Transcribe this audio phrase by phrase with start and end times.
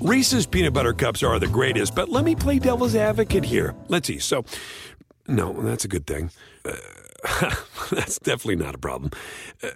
[0.00, 3.74] Reese's peanut butter cups are the greatest, but let me play devil's advocate here.
[3.88, 4.20] Let's see.
[4.20, 4.44] So,
[5.26, 6.30] no, that's a good thing.
[6.64, 6.76] Uh,
[7.90, 9.10] that's definitely not a problem.
[9.60, 9.70] Uh,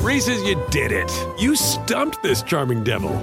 [0.00, 1.10] Reese's, you did it.
[1.38, 3.14] You stumped this charming devil.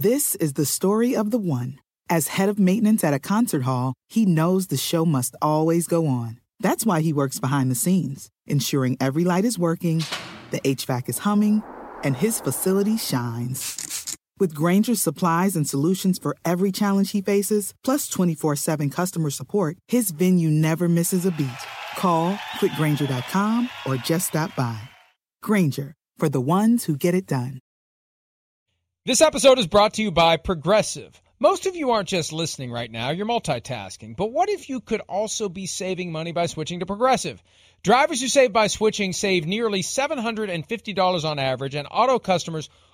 [0.00, 1.78] This is the story of the one.
[2.10, 6.08] As head of maintenance at a concert hall, he knows the show must always go
[6.08, 6.40] on.
[6.58, 10.02] That's why he works behind the scenes, ensuring every light is working,
[10.50, 11.62] the HVAC is humming,
[12.02, 13.87] and his facility shines.
[14.38, 19.76] With Grainger's supplies and solutions for every challenge he faces, plus 24 7 customer support,
[19.88, 21.48] his venue never misses a beat.
[21.96, 24.78] Call quickgranger.com or just stop by.
[25.42, 27.58] Granger, for the ones who get it done.
[29.04, 31.20] This episode is brought to you by Progressive.
[31.40, 34.16] Most of you aren't just listening right now, you're multitasking.
[34.16, 37.42] But what if you could also be saving money by switching to Progressive?
[37.82, 42.68] Drivers who save by switching save nearly $750 on average, and auto customers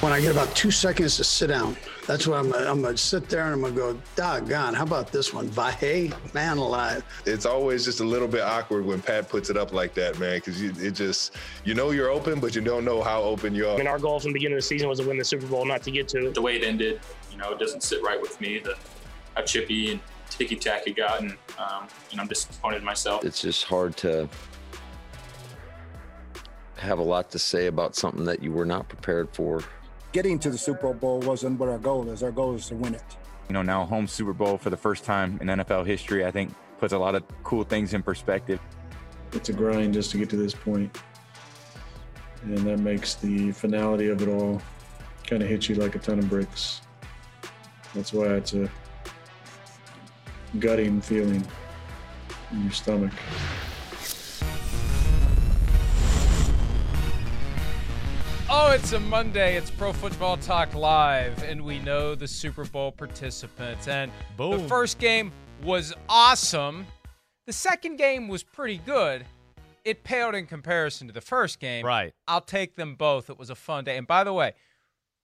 [0.00, 3.28] When I get about two seconds to sit down, that's when I'm, I'm gonna sit
[3.28, 5.48] there and I'm gonna go, doggone, how about this one?
[5.48, 7.02] Vahe, man alive.
[7.26, 10.36] It's always just a little bit awkward when Pat puts it up like that, man,
[10.36, 13.74] because it just, you know you're open, but you don't know how open you are.
[13.74, 15.48] I mean, our goal from the beginning of the season was to win the Super
[15.48, 16.34] Bowl, not to get to it.
[16.34, 17.00] The way it ended,
[17.32, 18.60] you know, it doesn't sit right with me.
[18.60, 18.76] The
[19.34, 23.24] how chippy and ticky tacky got, and um, you know, I'm disappointed in myself.
[23.24, 24.28] It's just hard to
[26.76, 29.60] have a lot to say about something that you were not prepared for
[30.12, 32.22] getting to the Super Bowl wasn't what our goal is.
[32.22, 33.16] Our goal is to win it.
[33.48, 36.54] You know, now home Super Bowl for the first time in NFL history, I think
[36.78, 38.60] puts a lot of cool things in perspective.
[39.32, 40.96] It's a grind just to get to this point.
[42.42, 44.62] And that makes the finality of it all
[45.26, 46.82] kind of hit you like a ton of bricks.
[47.94, 48.70] That's why it's a
[50.58, 51.44] gutting feeling
[52.52, 53.12] in your stomach.
[58.60, 59.56] Oh, it's a Monday.
[59.56, 63.86] It's Pro Football Talk Live, and we know the Super Bowl participants.
[63.86, 64.50] And Boom.
[64.50, 65.30] the first game
[65.62, 66.84] was awesome.
[67.46, 69.24] The second game was pretty good.
[69.84, 71.86] It paled in comparison to the first game.
[71.86, 72.12] Right.
[72.26, 73.30] I'll take them both.
[73.30, 73.96] It was a fun day.
[73.96, 74.54] And by the way,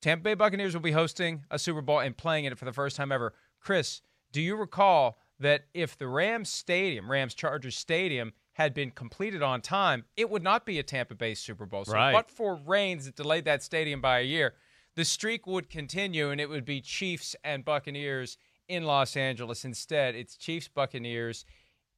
[0.00, 2.72] Tampa Bay Buccaneers will be hosting a Super Bowl and playing in it for the
[2.72, 3.34] first time ever.
[3.60, 9.42] Chris, do you recall that if the Rams Stadium, Rams Chargers Stadium, had been completed
[9.42, 11.84] on time, it would not be a Tampa Bay Super Bowl.
[11.84, 12.12] So, right.
[12.12, 14.54] but for rains that delayed that stadium by a year,
[14.94, 18.38] the streak would continue and it would be Chiefs and Buccaneers
[18.68, 19.64] in Los Angeles.
[19.64, 21.44] Instead, it's Chiefs Buccaneers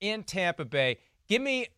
[0.01, 0.99] in Tampa Bay.
[1.29, 1.69] Give me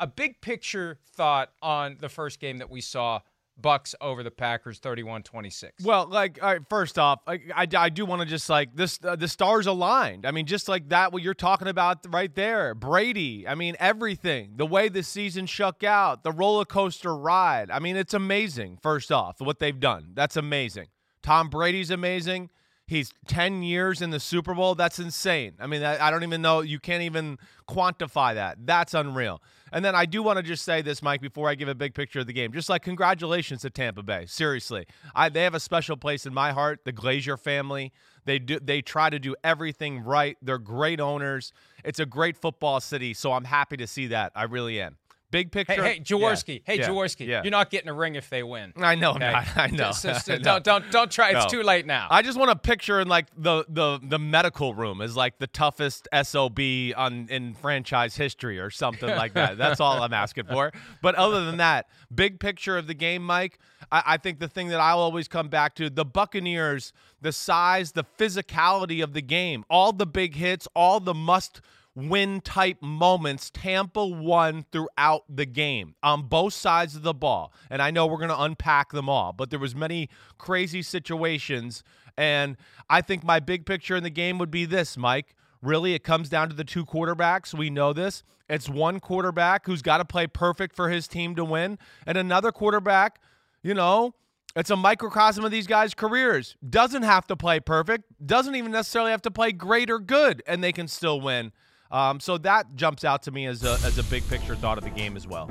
[0.00, 3.20] a big picture thought on the first game that we saw
[3.60, 5.70] Bucks over the Packers 31-26.
[5.84, 8.98] Well, like all right, first off, I, I, I do want to just like this
[9.02, 10.26] uh, the stars aligned.
[10.26, 12.74] I mean, just like that what you're talking about right there.
[12.74, 14.54] Brady, I mean, everything.
[14.56, 17.70] The way the season shook out, the roller coaster ride.
[17.70, 18.78] I mean, it's amazing.
[18.82, 20.10] First off, what they've done.
[20.14, 20.86] That's amazing.
[21.22, 22.50] Tom Brady's amazing.
[22.88, 24.74] He's 10 years in the Super Bowl.
[24.74, 25.52] That's insane.
[25.60, 26.62] I mean, I, don't even know.
[26.62, 27.38] You can't even
[27.68, 28.56] quantify that.
[28.64, 29.42] That's unreal.
[29.70, 31.92] And then I do want to just say this, Mike, before I give a big
[31.92, 32.50] picture of the game.
[32.50, 34.24] Just like congratulations to Tampa Bay.
[34.26, 36.86] Seriously, I, they have a special place in my heart.
[36.86, 37.92] The Glazer family.
[38.24, 38.58] They do.
[38.58, 40.38] They try to do everything right.
[40.40, 41.52] They're great owners.
[41.84, 43.12] It's a great football city.
[43.12, 44.32] So I'm happy to see that.
[44.34, 44.96] I really am.
[45.30, 45.82] Big picture.
[45.82, 46.54] Hey, hey Jaworski.
[46.54, 46.60] Yeah.
[46.64, 46.88] Hey, yeah.
[46.88, 47.26] Jaworski.
[47.26, 47.42] Yeah.
[47.42, 48.72] You're not getting a ring if they win.
[48.76, 49.10] I know.
[49.10, 49.30] Okay?
[49.30, 49.56] Not.
[49.56, 49.92] I know.
[49.92, 50.42] So, so, I know.
[50.42, 51.30] Don't don't don't try.
[51.32, 51.60] It's no.
[51.60, 52.08] too late now.
[52.10, 55.46] I just want a picture in like the the the medical room is like the
[55.46, 56.58] toughest sob
[56.96, 59.58] on in franchise history or something like that.
[59.58, 60.72] That's all I'm asking for.
[61.02, 63.58] But other than that, big picture of the game, Mike.
[63.92, 67.92] I, I think the thing that I'll always come back to the Buccaneers, the size,
[67.92, 71.60] the physicality of the game, all the big hits, all the must
[72.06, 77.52] win type moments Tampa won throughout the game on both sides of the ball.
[77.70, 80.08] And I know we're going to unpack them all, but there was many
[80.38, 81.82] crazy situations
[82.18, 82.56] and
[82.90, 85.36] I think my big picture in the game would be this, Mike.
[85.62, 87.54] Really, it comes down to the two quarterbacks.
[87.54, 88.24] We know this.
[88.48, 92.50] It's one quarterback who's got to play perfect for his team to win, and another
[92.50, 93.20] quarterback,
[93.62, 94.14] you know,
[94.56, 96.56] it's a microcosm of these guys' careers.
[96.68, 100.64] Doesn't have to play perfect, doesn't even necessarily have to play great or good, and
[100.64, 101.52] they can still win.
[101.90, 104.84] Um, so that jumps out to me as a, as a big picture thought of
[104.84, 105.50] the game as well.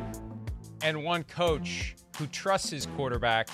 [0.81, 3.50] And one coach who trusts his quarterback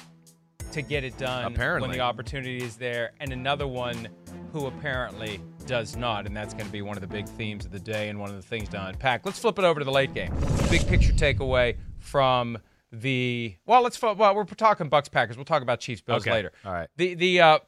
[0.73, 1.87] to get it done Apparently.
[1.87, 4.07] when the opportunity is there, and another one
[4.51, 7.71] who apparently does not, and that's going to be one of the big themes of
[7.71, 9.25] the day and one of the things to unpack.
[9.25, 10.33] Let's flip it over to the late game.
[10.69, 12.57] Big picture takeaway from
[12.91, 15.35] the well, let's well we're talking Bucks Packers.
[15.37, 16.31] We'll talk about Chiefs Bills Okay.
[16.31, 16.51] later.
[16.65, 16.87] All right.
[16.97, 17.59] The the uh,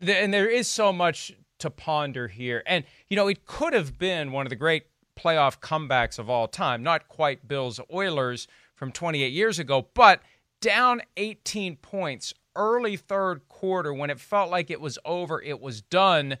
[0.00, 3.98] the, and there is so much to ponder here, and you know it could have
[3.98, 4.86] been one of the great
[5.18, 6.82] playoff comebacks of all time.
[6.82, 10.20] Not quite Bills Oilers from 28 years ago, but
[10.60, 15.82] down 18 points early third quarter when it felt like it was over, it was
[15.82, 16.38] done.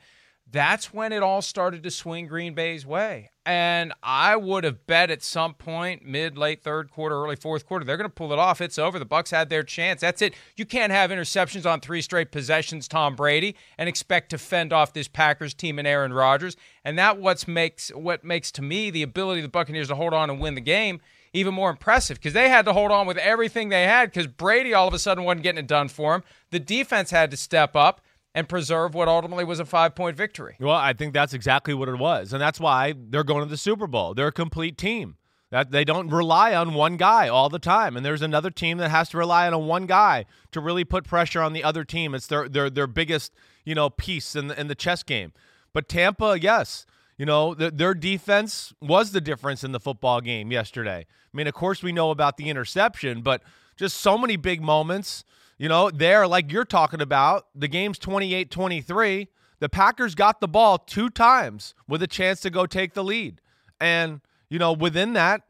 [0.50, 3.30] That's when it all started to swing Green Bay's way.
[3.46, 7.84] And I would have bet at some point, mid, late third quarter, early fourth quarter,
[7.84, 8.60] they're going to pull it off.
[8.60, 8.98] It's over.
[8.98, 10.00] The Bucks had their chance.
[10.00, 10.34] That's it.
[10.56, 14.92] You can't have interceptions on three straight possessions, Tom Brady, and expect to fend off
[14.92, 16.56] this Packers team and Aaron Rodgers.
[16.84, 20.12] And that what's makes what makes to me the ability of the Buccaneers to hold
[20.12, 21.00] on and win the game
[21.32, 24.72] even more impressive because they had to hold on with everything they had because Brady
[24.72, 26.22] all of a sudden wasn't getting it done for him.
[26.50, 28.00] The defense had to step up
[28.36, 30.56] and preserve what ultimately was a five point victory.
[30.60, 33.56] Well, I think that's exactly what it was, and that's why they're going to the
[33.56, 34.12] Super Bowl.
[34.14, 35.16] They're a complete team.
[35.50, 38.90] That they don't rely on one guy all the time, and there's another team that
[38.90, 42.14] has to rely on a one guy to really put pressure on the other team.
[42.14, 43.32] It's their their their biggest
[43.64, 45.32] you know piece in the, in the chess game.
[45.72, 46.84] But Tampa, yes,
[47.16, 51.06] you know th- their defense was the difference in the football game yesterday.
[51.08, 53.40] I mean, of course we know about the interception, but
[53.76, 55.24] just so many big moments.
[55.58, 59.28] You know, there, like you're talking about, the game's 28 23.
[59.58, 63.40] The Packers got the ball two times with a chance to go take the lead.
[63.80, 64.20] And,
[64.50, 65.42] you know, within that,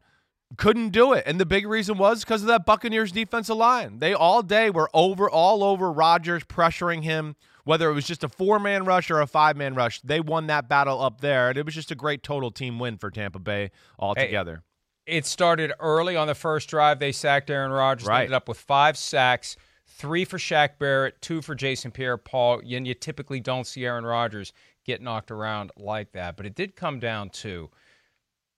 [0.55, 1.23] couldn't do it.
[1.27, 3.99] And the big reason was because of that Buccaneers defensive line.
[3.99, 8.29] They all day were over, all over Rodgers, pressuring him, whether it was just a
[8.29, 9.99] four man rush or a five man rush.
[10.01, 11.49] They won that battle up there.
[11.49, 14.63] And it was just a great total team win for Tampa Bay altogether.
[15.05, 16.99] It started early on the first drive.
[16.99, 18.07] They sacked Aaron Rodgers.
[18.07, 18.21] Right.
[18.21, 19.57] Ended up with five sacks,
[19.87, 22.61] three for Shaq Barrett, two for Jason Pierre-Paul.
[22.69, 24.53] And you typically don't see Aaron Rodgers
[24.85, 26.37] get knocked around like that.
[26.37, 27.69] But it did come down to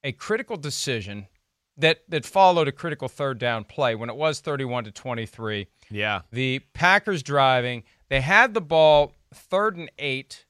[0.03, 1.27] a critical decision
[1.77, 5.67] that that followed a critical third down play when it was 31 to 23.
[5.89, 6.21] Yeah.
[6.31, 10.45] The Packers driving, they had the ball third and 8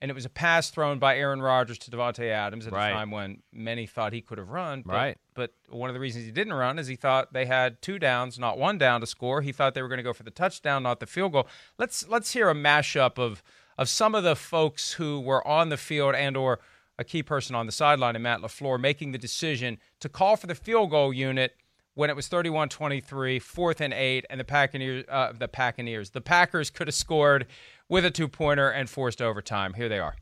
[0.00, 2.90] and it was a pass thrown by Aaron Rodgers to Davante Adams at Right.
[2.90, 4.82] a time when many thought he could have run.
[4.82, 5.18] But, Right.
[5.34, 8.38] But one of the reasons he didn't run is he thought they had two downs,
[8.38, 9.42] not one down to score.
[9.42, 11.48] He thought they were going to go for the touchdown, not the field goal.
[11.78, 13.42] Let's let's hear a mashup of
[13.76, 16.58] of some of the folks who were on the field and or
[16.98, 20.48] a key person on the sideline and Matt LaFleur making the decision to call for
[20.48, 21.54] the field goal unit
[21.94, 26.70] when it was 31-23, fourth and eight, and the Packers, uh, the Packers, the Packers
[26.70, 27.46] could have scored
[27.88, 29.74] with a two-pointer and forced overtime.
[29.74, 30.16] Here they are.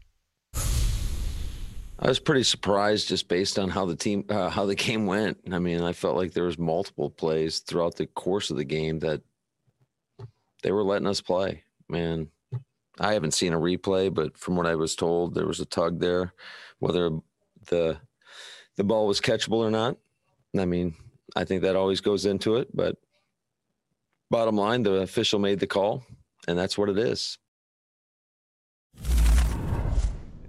[1.98, 5.38] I was pretty surprised just based on how the team, uh, how the game went.
[5.50, 8.98] I mean, I felt like there was multiple plays throughout the course of the game
[8.98, 9.22] that
[10.62, 11.62] they were letting us play.
[11.88, 12.28] Man,
[13.00, 16.00] I haven't seen a replay, but from what I was told, there was a tug
[16.00, 16.32] there,
[16.80, 17.10] whether
[17.68, 17.98] the
[18.76, 19.96] the ball was catchable or not.
[20.58, 20.94] I mean,
[21.34, 22.96] I think that always goes into it, but
[24.30, 26.04] bottom line, the official made the call,
[26.46, 27.38] and that's what it is.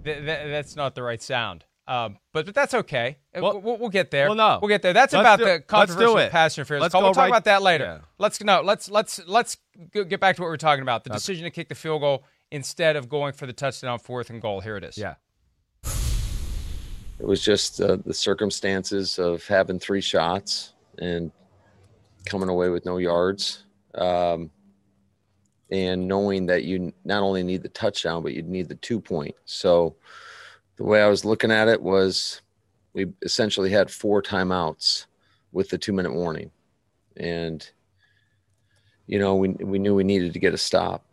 [0.08, 1.64] Th- th- that's not the right sound.
[1.86, 3.16] Um, but, but that's okay.
[3.34, 4.26] Uh, we'll, we'll, we'll get there.
[4.26, 4.58] well, no.
[4.60, 4.92] we'll get there.
[4.92, 6.30] That's Let's about do- the let's do controversial it.
[6.30, 7.02] pass interference Let's call.
[7.02, 7.84] We'll talk right- about that later.
[7.84, 7.98] yeah.
[8.18, 8.60] Let's no.
[8.60, 9.56] Let's let's let's
[9.94, 11.04] go, get back to what we are talking about.
[11.04, 11.16] The Okay.
[11.16, 14.60] decision to kick the field goal instead of going for the touchdown fourth and goal.
[14.60, 14.98] Here it is.
[14.98, 15.14] Yeah.
[17.20, 21.32] It was just uh, the circumstances of having three shots and
[22.26, 24.50] coming away with no yards, um,
[25.70, 29.34] and knowing that you not only need the touchdown but you need the two point.
[29.44, 29.96] So
[30.76, 32.40] the way I was looking at it was
[32.94, 35.06] we essentially had four timeouts
[35.52, 36.50] with the two minute warning,
[37.16, 37.68] and
[39.06, 41.04] you know we we knew we needed to get a stop,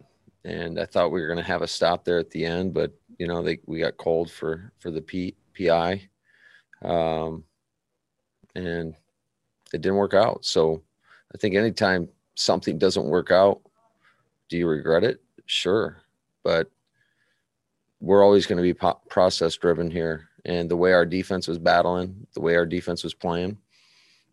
[0.44, 2.92] and I thought we were going to have a stop there at the end, but
[3.18, 6.08] you know they we got called for for the P, PI,
[6.82, 7.44] um,
[8.56, 8.96] and
[9.74, 10.46] it didn't work out.
[10.46, 10.84] So
[11.34, 13.62] I think anytime something doesn't work out,
[14.50, 15.22] do you regret it?
[15.46, 15.98] Sure,
[16.44, 16.70] but
[18.00, 21.60] we're always going to be po- process driven here, and the way our defense was
[21.60, 23.58] battling, the way our defense was playing,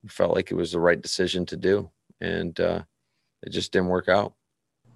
[0.02, 1.90] we felt like it was the right decision to do,
[2.20, 2.82] and uh,
[3.42, 4.34] it just didn't work out.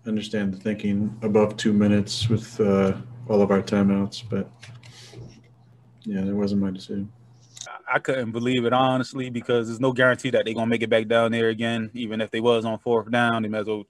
[0.05, 2.93] I understand the thinking above two minutes with uh,
[3.29, 4.51] all of our timeouts, but
[6.05, 7.11] yeah, that wasn't my decision.
[7.93, 11.07] I couldn't believe it honestly because there's no guarantee that they're gonna make it back
[11.09, 11.91] down there again.
[11.95, 13.85] Even if they was on fourth down, they might as well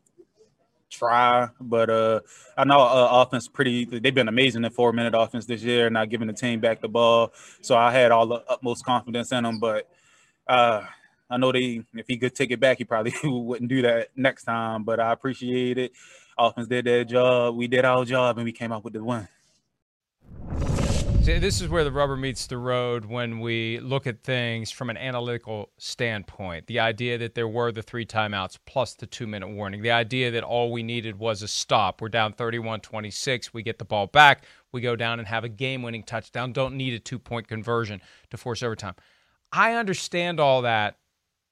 [0.91, 1.49] try.
[1.61, 2.21] But uh,
[2.57, 3.85] I know uh, offense pretty.
[3.85, 6.89] They've been amazing in four minute offense this year, not giving the team back the
[6.89, 7.33] ball.
[7.61, 9.59] So I had all the utmost confidence in them.
[9.59, 9.89] But
[10.47, 10.83] uh,
[11.31, 14.45] I know they if he could take it back, he probably wouldn't do that next
[14.45, 14.85] time.
[14.85, 15.93] But I appreciate it.
[16.39, 17.57] Offense did their job.
[17.57, 19.27] We did our job, and we came out with the win.
[21.27, 24.97] This is where the rubber meets the road when we look at things from an
[24.97, 26.69] analytical standpoint.
[26.69, 29.83] The idea that there were the three timeouts plus the two minute warning.
[29.83, 32.01] The idea that all we needed was a stop.
[32.01, 33.53] We're down 31 26.
[33.53, 34.45] We get the ball back.
[34.71, 36.53] We go down and have a game winning touchdown.
[36.53, 38.95] Don't need a two point conversion to force overtime.
[39.51, 40.97] I understand all that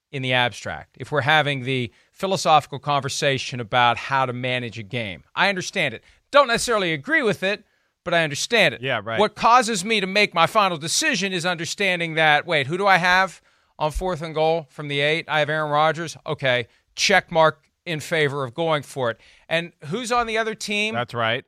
[0.09, 0.95] in the abstract.
[1.01, 6.01] If we're having the philosophical conversation about how to manage a game, I understand it.
[6.31, 7.65] Don't necessarily agree with it,
[8.05, 8.81] but I understand it.
[8.81, 9.19] Yeah, right.
[9.19, 12.97] What causes me to make my final decision is understanding that, wait, who do I
[12.97, 13.41] have
[13.77, 15.25] on fourth and goal from the eight?
[15.27, 16.15] I have Aaron Rodgers.
[16.25, 19.19] Okay, check mark in favor of going for it.
[19.49, 20.93] And who's on the other team?
[20.95, 21.43] That's right.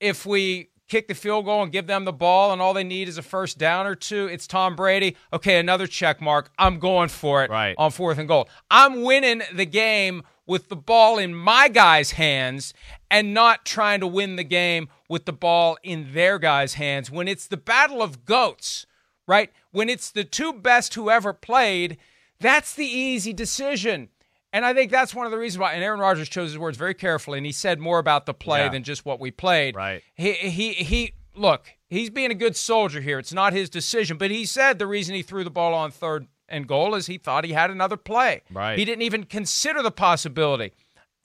[0.00, 3.08] if we kick the field goal and give them the ball and all they need
[3.08, 5.16] is a first down or two, it's Tom Brady.
[5.32, 6.50] Okay, another check mark.
[6.58, 7.74] I'm going for it Right.
[7.76, 8.48] on fourth and goal.
[8.70, 12.72] I'm winning the game with the ball in my guys' hands
[13.10, 17.10] and not trying to win the game with the ball in their guys' hands.
[17.10, 18.86] When it's the battle of goats,
[19.26, 19.52] right?
[19.70, 21.96] When it's the two best who ever played,
[22.40, 24.08] that's the easy decision.
[24.52, 25.72] And I think that's one of the reasons why.
[25.74, 28.60] And Aaron Rodgers chose his words very carefully, and he said more about the play
[28.60, 28.68] Yeah.
[28.70, 29.76] than just what we played.
[29.76, 30.02] Right.
[30.14, 31.12] He he he.
[31.34, 33.18] Look, he's being a good soldier here.
[33.18, 36.28] It's not his decision, but he said the reason he threw the ball on third
[36.48, 38.40] and goal is he thought he had another play.
[38.50, 38.78] Right.
[38.78, 40.72] He didn't even consider the possibility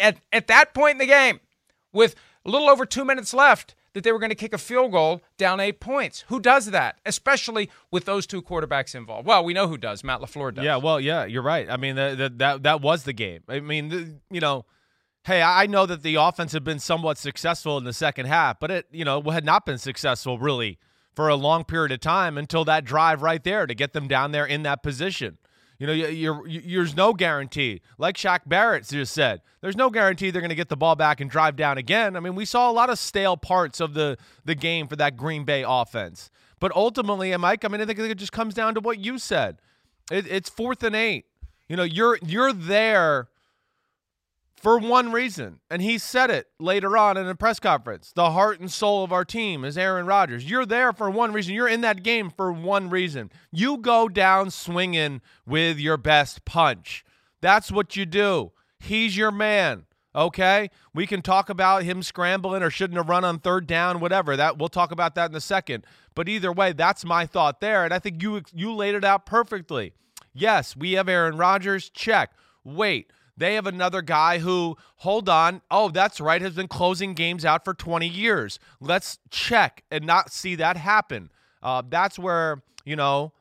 [0.01, 1.39] at at that point in the game,
[1.93, 4.91] with a little over two minutes left, that they were going to kick a field
[4.91, 6.23] goal down eight points.
[6.27, 9.27] Who does that, especially with those two quarterbacks involved?
[9.27, 10.03] Well, we know who does.
[10.03, 10.63] Matt LaFleur does.
[10.63, 11.69] Yeah, well, yeah, you're right.
[11.69, 13.41] I mean, the, the, that that was the game.
[13.49, 14.65] I mean, the, you know,
[15.25, 18.71] hey, I know that the offense had been somewhat successful in the second half, but
[18.71, 20.79] it, you know, had not been successful really
[21.13, 24.31] for a long period of time until that drive right there to get them down
[24.31, 25.37] there in that position.
[25.81, 27.81] You know, you- you're, there's no guarantee.
[27.97, 31.19] Like Shaq Barrett just said, there's no guarantee they're going to get the ball back
[31.19, 32.15] and drive down again.
[32.15, 35.17] I mean, we saw a lot of stale parts of the the game for that
[35.17, 36.29] Green Bay offense.
[36.59, 39.57] But ultimately, Mike, I mean, I think it just comes down to what you said.
[40.11, 41.25] It, it's fourth and eight.
[41.67, 43.29] You know, you're you're there
[44.61, 48.11] for one reason, and he said it later on in a press conference.
[48.13, 50.49] The heart and soul of our team is Aaron Rodgers.
[50.49, 51.55] You're there for one reason.
[51.55, 53.31] You're in that game for one reason.
[53.51, 57.03] You go down swinging with your best punch.
[57.41, 58.51] That's what you do.
[58.79, 59.85] He's your man.
[60.13, 64.35] Okay, we can talk about him scrambling or shouldn't have run on third down, whatever.
[64.35, 65.85] That we'll talk about that in a second.
[66.15, 69.25] But either way, that's my thought there, and I think you you laid it out
[69.25, 69.93] perfectly.
[70.33, 71.89] Yes, we have Aaron Rodgers.
[71.89, 72.33] Check.
[72.63, 73.11] Wait,
[73.41, 75.61] they have another guy who, hold on.
[75.69, 78.59] Oh, that's right, has been closing games out for 20 years.
[78.79, 81.31] Let's check and not see that happen.
[81.61, 83.33] Uh, that's where, you know,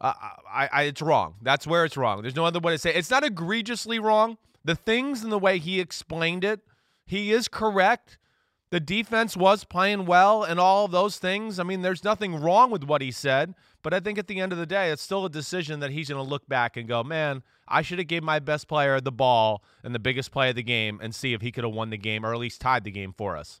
[0.00, 0.12] uh,
[0.50, 1.34] I, I, it's wrong.
[1.42, 2.22] That's where it's wrong.
[2.22, 2.96] There's no other way to say it.
[2.96, 4.38] It's not egregiously wrong.
[4.64, 6.60] The things and the way he explained it,
[7.04, 8.18] he is correct.
[8.70, 11.58] The defense was playing well and all those things.
[11.58, 14.52] I mean, there's nothing wrong with what he said, but I think at the end
[14.52, 17.02] of the day, it's still a decision that he's going to look back and go,
[17.04, 20.56] man, I should have gave my best player the ball and the biggest play of
[20.56, 22.84] the game and see if he could have won the game or at least tied
[22.84, 23.60] the game for us.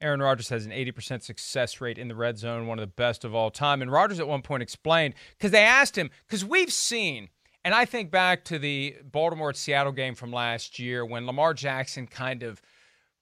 [0.00, 3.24] Aaron Rodgers has an 80% success rate in the red zone, one of the best
[3.24, 3.82] of all time.
[3.82, 7.28] And Rodgers at one point explained because they asked him, because we've seen,
[7.64, 12.06] and I think back to the Baltimore Seattle game from last year when Lamar Jackson
[12.06, 12.62] kind of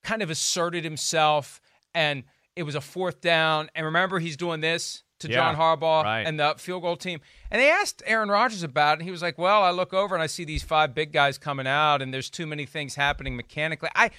[0.05, 1.61] kind of asserted himself
[1.95, 2.23] and
[2.55, 3.69] it was a fourth down.
[3.75, 6.27] And remember, he's doing this to Yeah, John Harbaugh right.
[6.27, 7.21] and the field goal team.
[7.51, 10.15] And they asked Aaron Rodgers about it, and he was like, Well, I look over
[10.15, 13.37] and I see these five big guys coming out, and there's too many things happening
[13.37, 13.89] mechanically.
[13.95, 14.11] I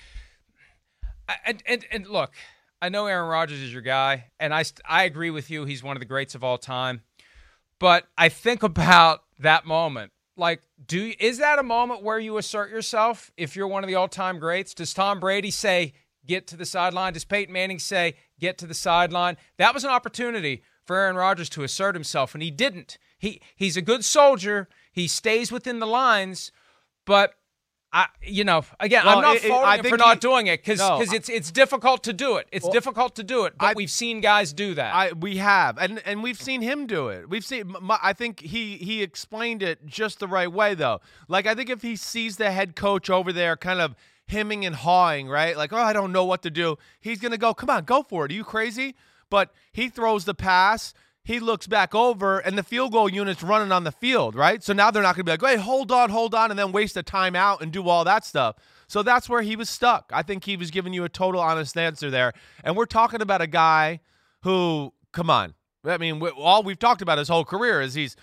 [1.28, 2.34] I- and, and and look,
[2.82, 5.66] I know Aaron Rodgers is your guy, and I I agree with you.
[5.66, 7.02] He's one of the greats of all time.
[7.80, 10.12] But I think about that moment.
[10.36, 13.96] Like, do is that a moment where you assert yourself if you're one of the
[13.96, 14.74] all-time greats?
[14.74, 15.94] Does Tom Brady say
[16.26, 17.14] get to the sideline?
[17.14, 19.36] Does Peyton Manning say get to the sideline?
[19.58, 22.98] That was an opportunity for Aaron Rodgers to assert himself, and he didn't.
[23.20, 24.68] He he's a good soldier.
[24.92, 26.52] He stays within the lines,
[27.06, 27.36] but
[27.94, 30.20] I, you know, again, Well, I'm not it- it- faulting I him for not he-
[30.20, 32.48] doing it because No, it's it's difficult to do it.
[32.52, 34.92] It's Well, difficult to do it, but I- we've seen guys do that.
[34.96, 37.30] I we have, and and we've seen him do it.
[37.30, 37.76] We've seen.
[37.76, 41.02] m- I think he he explained it just the right way though.
[41.28, 43.96] Like I think if he sees the head coach over there, kind of
[44.28, 45.56] hemming and hawing, right?
[45.56, 46.78] Like oh, I don't know what to do.
[47.00, 47.54] He's gonna go.
[47.54, 48.32] Come on, go for it.
[48.32, 48.96] Are you crazy?
[49.30, 50.94] But he throws the pass.
[51.24, 54.64] He looks back over, and the field goal unit's running on the field, right?
[54.64, 56.72] So now they're not going to be like, "Hey, hold on, hold on," and then
[56.72, 58.56] waste a timeout and do all that stuff.
[58.88, 60.12] So that's where he was stuck.
[60.14, 62.34] I think he was giving you a total honest answer there.
[62.64, 64.00] And we're talking about a guy
[64.42, 65.54] who, come on,
[65.86, 68.16] I mean, all we've talked about his whole career is he's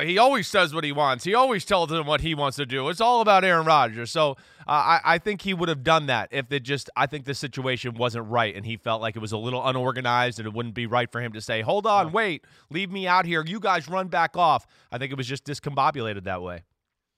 [0.00, 1.24] he always says what he wants.
[1.24, 2.88] He always tells them what he wants to do.
[2.88, 4.10] It's all about Aaron Rodgers.
[4.10, 4.32] So
[4.66, 7.34] uh, I, I think he would have done that if it just, I think the
[7.34, 10.74] situation wasn't right and he felt like it was a little unorganized and it wouldn't
[10.74, 13.44] be right for him to say, hold on, wait, leave me out here.
[13.46, 14.66] You guys run back off.
[14.90, 16.64] I think it was just discombobulated that way.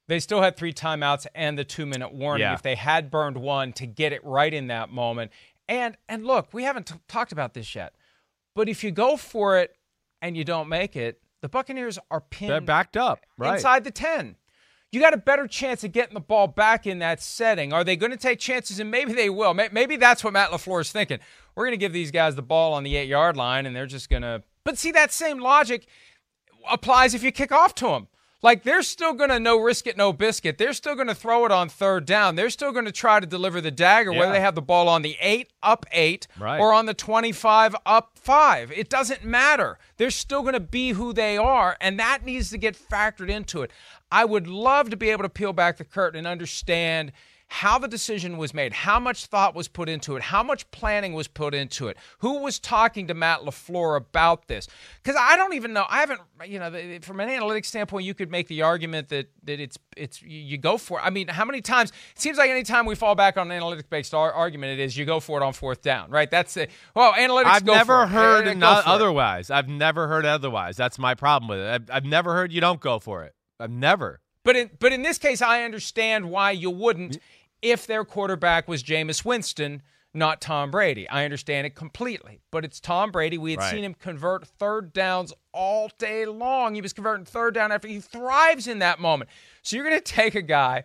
[0.08, 2.42] They still had three timeouts and the two minute warning.
[2.42, 2.54] Yeah.
[2.54, 5.32] If they had burned one to get it right in that moment.
[5.68, 7.94] And and look, we haven't t- talked about this yet,
[8.54, 9.76] but if you go for it
[10.22, 13.54] and you don't make it, the Buccaneers are pinned They're backed up, right?
[13.54, 14.34] inside the 10.
[14.90, 17.72] You got a better chance of getting the ball back in that setting.
[17.72, 18.80] Are they going to take chances?
[18.80, 19.54] And maybe they will.
[19.54, 21.20] Maybe that's what Matt LaFleur is thinking.
[21.54, 23.86] We're going to give these guys the ball on the eight yard line, and they're
[23.86, 24.42] just going to.
[24.64, 25.86] But see, that same logic
[26.68, 28.08] applies if you kick off to them.
[28.46, 30.56] Like they're still going to no risk it, no biscuit.
[30.56, 32.36] They're still going to throw it on third down.
[32.36, 35.02] They're still going to try to deliver the dagger, whether they have the ball on
[35.02, 36.60] the eight, up eight, Right.
[36.60, 38.70] or on the 25, up five.
[38.70, 39.80] It doesn't matter.
[39.96, 43.62] They're still going to be who they are, and that needs to get factored into
[43.62, 43.72] it.
[44.12, 47.10] I would love to be able to peel back the curtain and understand
[47.48, 51.12] how the decision was made, how much thought was put into it, how much planning
[51.12, 54.66] was put into it, who was talking to Matt LaFleur about this.
[55.02, 55.84] Because I don't even know.
[55.88, 56.70] I haven't, you know,
[57.02, 60.76] from an analytics standpoint, you could make the argument that that it's it's you go
[60.76, 61.02] for it.
[61.02, 61.92] I mean, how many times?
[62.14, 64.96] It seems like anytime we fall back on an analytics based ar- argument, it is
[64.96, 66.30] you go for it on fourth down, right?
[66.30, 66.70] That's it.
[66.94, 67.46] Well, analytics.
[67.46, 68.62] I've never heard for it.
[68.62, 69.50] otherwise.
[69.50, 70.76] I've never heard otherwise.
[70.76, 71.68] That's my problem with it.
[71.68, 73.34] I've, I've never heard you don't go for it.
[73.60, 74.20] I've never.
[74.46, 77.18] But in but in this case, I understand why you wouldn't
[77.62, 79.82] if their quarterback was Jameis Winston,
[80.14, 81.08] not Tom Brady.
[81.08, 82.40] I understand it completely.
[82.50, 83.36] But it's Tom Brady.
[83.38, 83.70] We had Right.
[83.70, 86.74] seen him convert third downs all day long.
[86.74, 89.30] He was converting third down after he thrives in that moment.
[89.62, 90.84] So you're going to take a guy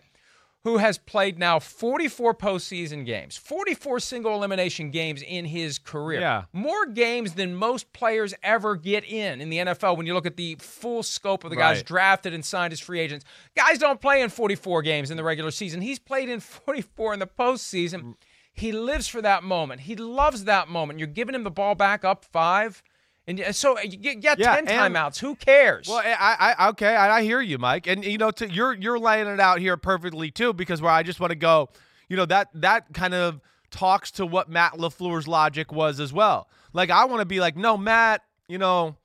[0.63, 6.19] who has played now 44 postseason games, 44 single elimination games in his career.
[6.19, 6.43] Yeah.
[6.53, 10.37] More games than most players ever get in in the NFL when you look at
[10.37, 13.25] the full scope of the guys drafted and signed as free agents.
[13.55, 15.81] Guys don't play in 44 games in the regular season.
[15.81, 18.01] He's played in 44 in the postseason.
[18.01, 18.15] Mm.
[18.53, 19.81] He lives for that moment.
[19.81, 20.99] He loves that moment.
[20.99, 22.83] You're giving him the ball back up five.
[23.27, 25.19] And uh, so uh, you get, Yeah, 10 timeouts.
[25.19, 25.87] Who cares?
[25.87, 28.73] Well, eh, I, I okay, I, I hear you, Mike, and you know, to, you're
[28.73, 31.69] you're laying it out here perfectly too, because where I just want to go,
[32.09, 36.49] you know, that that kind of talks to what Matt LaFleur's logic was as well.
[36.73, 38.95] Like I want to be like, no, Matt, you know,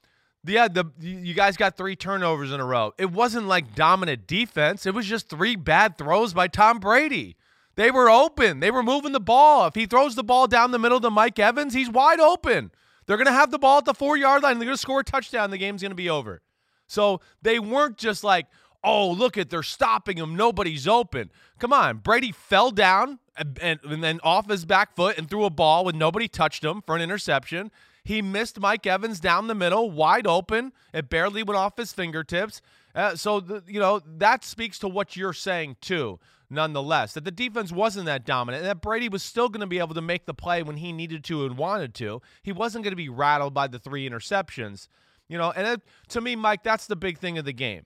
[0.46, 2.94] yeah, the you guys got three turnovers in a row.
[2.98, 4.86] It wasn't like dominant defense.
[4.86, 7.36] It was just three bad throws by Tom Brady.
[7.74, 8.60] They were open.
[8.60, 9.66] They were moving the ball.
[9.66, 12.70] If he throws the ball down the middle to Mike Evans, he's wide open.
[13.06, 14.58] They're going to have the ball at the four yard line.
[14.58, 15.50] They're going to score a touchdown.
[15.50, 16.42] The game's going to be over.
[16.86, 18.46] So they weren't just like,
[18.84, 20.36] oh, look at, they're stopping him.
[20.36, 21.30] Nobody's open.
[21.58, 21.98] Come on.
[21.98, 25.84] Brady fell down and, and, and then off his back foot and threw a ball
[25.84, 27.70] when nobody touched him for an interception.
[28.04, 30.72] He missed Mike Evans down the middle, wide open.
[30.94, 32.62] It barely went off his fingertips.
[32.94, 37.30] Uh, so, the, you know, that speaks to what you're saying, too, nonetheless, that the
[37.30, 40.26] defense wasn't that dominant and that Brady was still going to be able to make
[40.26, 42.20] the play when he needed to and wanted to.
[42.42, 44.88] He wasn't going to be rattled by the three interceptions,
[45.28, 47.84] you know, and it, to me, Mike, that's the big thing of the game.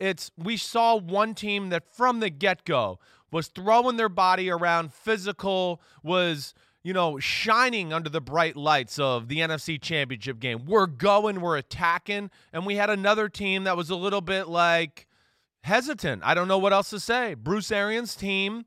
[0.00, 2.98] It's we saw one team that from the get-go
[3.30, 9.28] was throwing their body around, physical, was you know shining under the bright lights of
[9.28, 10.64] the NFC Championship game.
[10.66, 15.06] We're going, we're attacking, and we had another team that was a little bit like
[15.64, 16.22] hesitant.
[16.24, 17.32] I don't know what else to say.
[17.32, 18.66] Bruce Arians' team,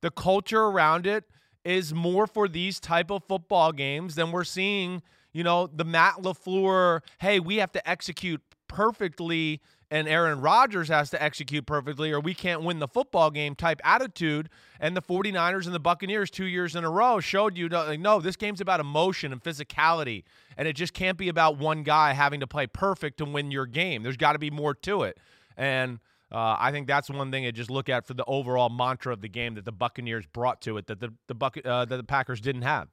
[0.00, 1.24] the culture around it
[1.64, 6.22] is more for these type of football games than we're seeing, you know, the Matt
[6.22, 12.20] LaFleur, hey, we have to execute perfectly and Aaron Rodgers has to execute perfectly or
[12.20, 14.48] we can't win the football game type attitude.
[14.78, 18.20] And the 49ers and the Buccaneers two years in a row showed you, like, no,
[18.20, 20.22] this game's about emotion and physicality.
[20.56, 23.66] And it just can't be about one guy having to play perfect to win your
[23.66, 24.04] game.
[24.04, 25.18] There's got to be more to it.
[25.56, 25.98] And
[26.32, 29.20] uh, I think that's one thing to just look at for the overall mantra of
[29.20, 32.04] the game that the Buccaneers brought to it that the the Buc- uh, that the
[32.04, 32.88] Packers didn't have.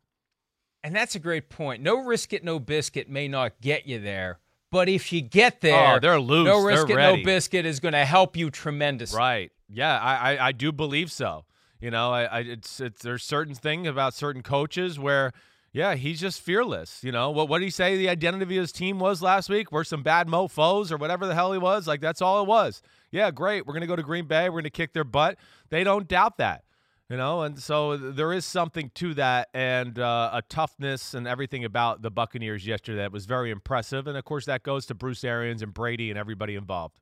[0.83, 1.81] And that's a great point.
[1.81, 4.39] No risk it, no biscuit may not get you there.
[4.69, 6.45] But if you get there, Oh, they're loose.
[6.47, 7.17] No They're it, ready.
[7.19, 9.17] no biscuit is going to help you tremendously.
[9.17, 9.51] Right.
[9.69, 11.45] Yeah, I, I, I do believe so.
[11.79, 15.31] You know, I, I it's it's there's certain thing about certain coaches where
[15.73, 17.03] yeah, he's just fearless.
[17.03, 19.71] You know, what what did he say the identity of his team was last week?
[19.71, 21.87] We're some bad mofos or whatever the hell he was.
[21.87, 22.81] Like that's all it was.
[23.13, 23.65] Yeah, great.
[23.65, 24.49] We're gonna go to Green Bay.
[24.49, 25.37] We're gonna kick their butt.
[25.69, 26.63] They don't doubt that.
[27.09, 31.63] You know, and so there is something to that, and uh, a toughness and everything
[31.63, 34.07] about the Buccaneers yesterday that was very impressive.
[34.07, 36.99] And of course, that goes to Bruce Arians and Brady and everybody involved.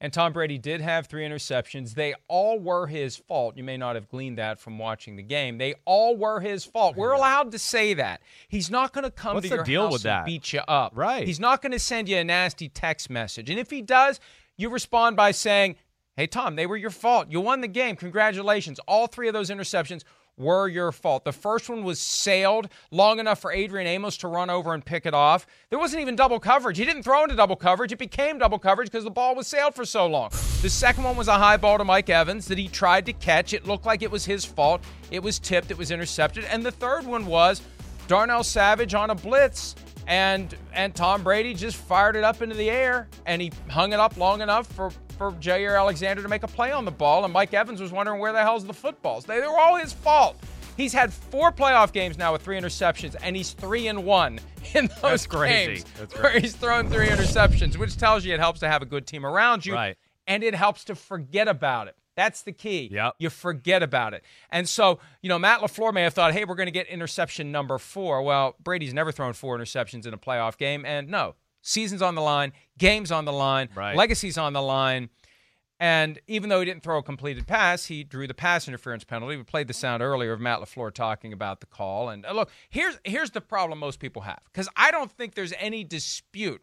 [0.00, 1.94] And Tom Brady did have three interceptions.
[1.94, 3.56] They all were his fault.
[3.56, 5.56] You may not have gleaned that from watching the game.
[5.58, 6.96] They all were his fault.
[6.96, 8.20] We're allowed to say that.
[8.48, 10.26] He's not going to come What's to your deal house with and that?
[10.26, 10.92] beat you up.
[10.94, 11.26] Right.
[11.26, 13.48] He's not going to send you a nasty text message.
[13.48, 14.20] And if he does,
[14.56, 15.76] you respond by saying,
[16.16, 17.28] "Hey Tom, they were your fault.
[17.30, 17.96] You won the game.
[17.96, 18.78] Congratulations.
[18.86, 20.02] All three of those interceptions
[20.38, 21.24] were your fault.
[21.24, 25.06] The first one was sailed long enough for Adrian Amos to run over and pick
[25.06, 25.46] it off.
[25.70, 26.76] There wasn't even double coverage.
[26.76, 27.92] He didn't throw into double coverage.
[27.92, 30.30] It became double coverage because the ball was sailed for so long.
[30.60, 33.54] The second one was a high ball to Mike Evans that he tried to catch.
[33.54, 34.82] It looked like it was his fault.
[35.10, 35.70] It was tipped.
[35.70, 36.44] It was intercepted.
[36.44, 37.62] And the third one was
[38.06, 39.74] Darnell Savage on a blitz.
[40.06, 43.98] And and Tom Brady just fired it up into the air and he hung it
[44.00, 47.32] up long enough for for Jaire Alexander to make a play on the ball, and
[47.32, 49.24] Mike Evans was wondering where the hell's the footballs.
[49.24, 50.36] They, they were all his fault.
[50.76, 54.38] He's had four playoff games now with three interceptions, and he's three and one
[54.74, 55.66] in those That's crazy.
[55.76, 56.40] games That's where crazy.
[56.40, 59.64] he's thrown three interceptions, which tells you it helps to have a good team around
[59.64, 59.96] you, Right.
[60.26, 61.96] and it helps to forget about it.
[62.16, 62.88] That's the key.
[62.90, 63.14] Yep.
[63.18, 64.24] You forget about it.
[64.50, 67.52] And so, you know, Matt LaFleur may have thought, hey, we're going to get interception
[67.52, 68.22] number four.
[68.22, 70.84] Well, Brady's never thrown four interceptions in a playoff game.
[70.86, 73.94] And no, season's on the line, game's on the line, Right.
[73.96, 75.10] legacy's on the line.
[75.78, 79.36] And even though he didn't throw a completed pass, he drew the pass interference penalty.
[79.36, 82.08] We played the sound earlier of Matt LaFleur talking about the call.
[82.08, 85.52] And uh, look, here's here's the problem most people have because I don't think there's
[85.58, 86.62] any dispute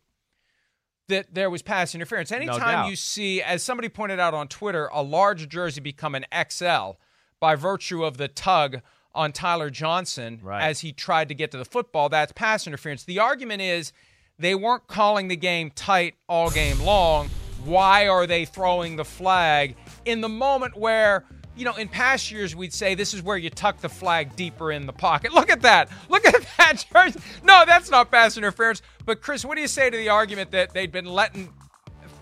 [1.09, 2.31] that there was pass interference.
[2.31, 2.89] Anytime doubt.
[2.89, 6.91] you see, as somebody pointed out on Twitter, a large jersey become an XL
[7.39, 8.81] by virtue of the tug
[9.13, 10.63] on Tyler Johnson Right.
[10.63, 13.03] as he tried to get to the football, that's pass interference.
[13.03, 13.91] The argument is
[14.39, 17.29] they weren't calling the game tight all game long.
[17.65, 22.55] Why are they throwing the flag in the moment where, you know, in past years
[22.55, 25.33] we'd say this is where you tuck the flag deeper in the pocket.
[25.33, 25.89] Look at that.
[26.09, 27.19] Look at that jersey.
[27.43, 28.81] No, that's not pass interference.
[29.05, 31.53] But Chris, what do you say to the argument that they'd been letting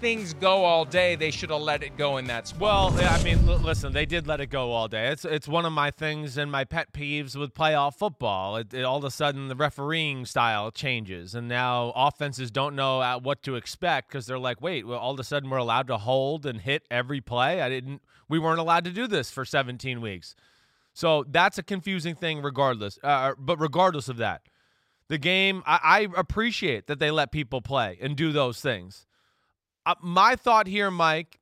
[0.01, 1.15] things go all day?
[1.15, 2.59] They should have let it go in that spot.
[2.61, 5.07] Well, I mean, l- listen, they did let it go all day.
[5.09, 8.57] It's it's one of my things and my pet peeves with playoff football.
[8.57, 12.99] It, it- all of a sudden, the refereeing style changes, and now offenses don't know
[12.99, 15.87] uh, what to expect because they're like, wait, well, all of a sudden we're allowed
[15.87, 17.61] to hold and hit every play.
[17.61, 18.01] I didn't.
[18.27, 20.35] We weren't allowed to do this for 17 weeks.
[20.93, 22.97] So that's a confusing thing, regardless.
[23.03, 24.41] Uh, but regardless of that,
[25.09, 29.05] the game, I, I appreciate that they let people play and do those things.
[29.85, 31.39] Uh, my thought here, Mike,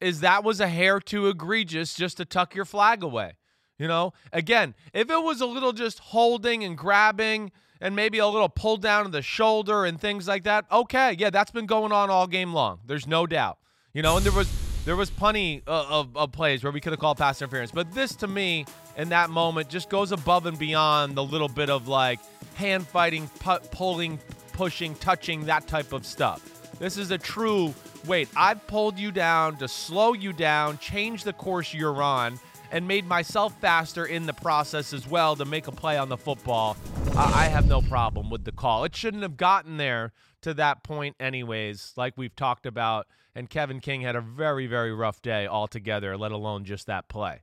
[0.00, 3.32] is that was a hair too egregious just to tuck your flag away.
[3.78, 7.50] You know, again, if it was a little just holding and grabbing
[7.80, 11.30] and maybe a little pull down of the shoulder and things like that, okay, yeah,
[11.30, 12.80] that's been going on all game long.
[12.86, 13.58] There's no doubt.
[13.92, 14.50] You know, and there was
[14.84, 17.92] there was plenty uh, of, of plays where we could have called pass interference, but
[17.92, 21.88] this to me in that moment just goes above and beyond the little bit of
[21.88, 22.20] like
[22.54, 24.18] hand fighting, pu- pulling,
[24.52, 26.51] pushing, touching, that type of stuff.
[26.82, 27.72] This is a true
[28.08, 32.40] wait, I've pulled you down to slow you down, change the course you're on,
[32.72, 36.16] and made myself faster in the process as well to make a play on the
[36.16, 36.76] football.
[37.16, 38.82] I I have no problem with the call.
[38.82, 43.06] It shouldn't have gotten there to that point, anyways, like we've talked about.
[43.32, 47.42] And Kevin King had a very, very rough day altogether, let alone just that play.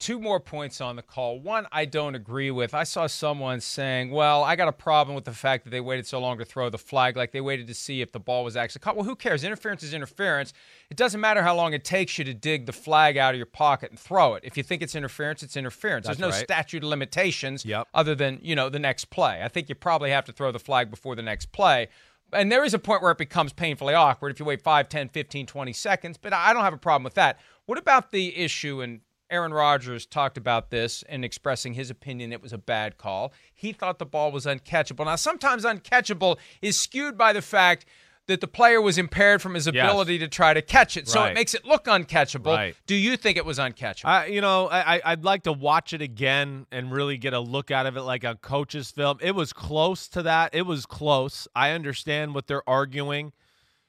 [0.00, 1.38] Two more points on the call.
[1.40, 2.74] One, I don't agree with.
[2.74, 6.06] I saw someone saying, well, I got a problem with the fact that they waited
[6.06, 8.56] so long to throw the flag, like they waited to see if the ball was
[8.56, 8.96] actually caught.
[8.96, 9.44] Well, who cares?
[9.44, 10.52] Interference is interference.
[10.90, 13.46] It doesn't matter how long it takes you to dig the flag out of your
[13.46, 14.42] pocket and throw it.
[14.44, 16.06] If you think it's interference, it's interference.
[16.06, 16.44] That's There's no right.
[16.44, 17.88] statute of limitations Yep.
[17.94, 19.42] other than, you know, the next play.
[19.42, 21.88] I think you probably have to throw the flag before the next play.
[22.32, 25.08] And there is a point where it becomes painfully awkward if you wait 5, 10,
[25.10, 27.38] 15, 20 seconds, but I don't have a problem with that.
[27.66, 29.00] What about the issue and
[29.34, 33.32] Aaron Rodgers talked about this and expressing his opinion it was a bad call.
[33.52, 35.04] He thought the ball was uncatchable.
[35.04, 37.84] Now, sometimes uncatchable is skewed by the fact
[38.26, 41.08] that the player was impaired from his ability to try to catch it.
[41.08, 42.54] So it makes it look uncatchable.
[42.56, 42.76] Right.
[42.86, 44.04] Do you think it was uncatchable?
[44.06, 47.40] I, you know, I, I- I'd like to watch it again and really get a
[47.40, 49.18] look out of it like a coach's film.
[49.20, 50.54] It was close to that.
[50.54, 51.46] It was close.
[51.54, 53.32] I understand what they're arguing,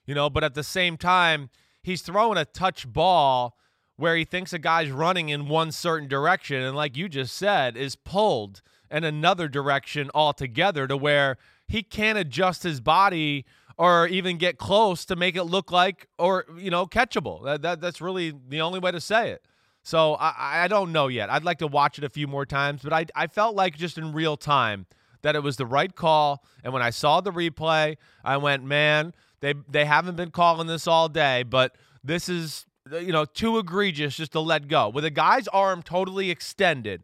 [0.05, 1.49] you know, but at the same time,
[1.81, 3.55] he's throwing a touch ball
[3.97, 7.77] where he thinks a guy's running in one certain direction and like you just said
[7.77, 13.45] is pulled in another direction altogether to where he can't adjust his body
[13.77, 17.43] or even get close to make it look like or you know catchable.
[17.43, 19.43] That, that that's really the only way to say it.
[19.83, 21.29] So I, I don't know yet.
[21.29, 23.97] I'd like to watch it a few more times but I, I felt like just
[23.97, 24.85] in real time
[25.21, 26.43] that it was the right call.
[26.63, 30.87] And when i saw the replay i went man they they haven't been calling this
[30.87, 35.09] all day but this is you know too egregious just to let go with a
[35.09, 37.03] guy's arm totally extended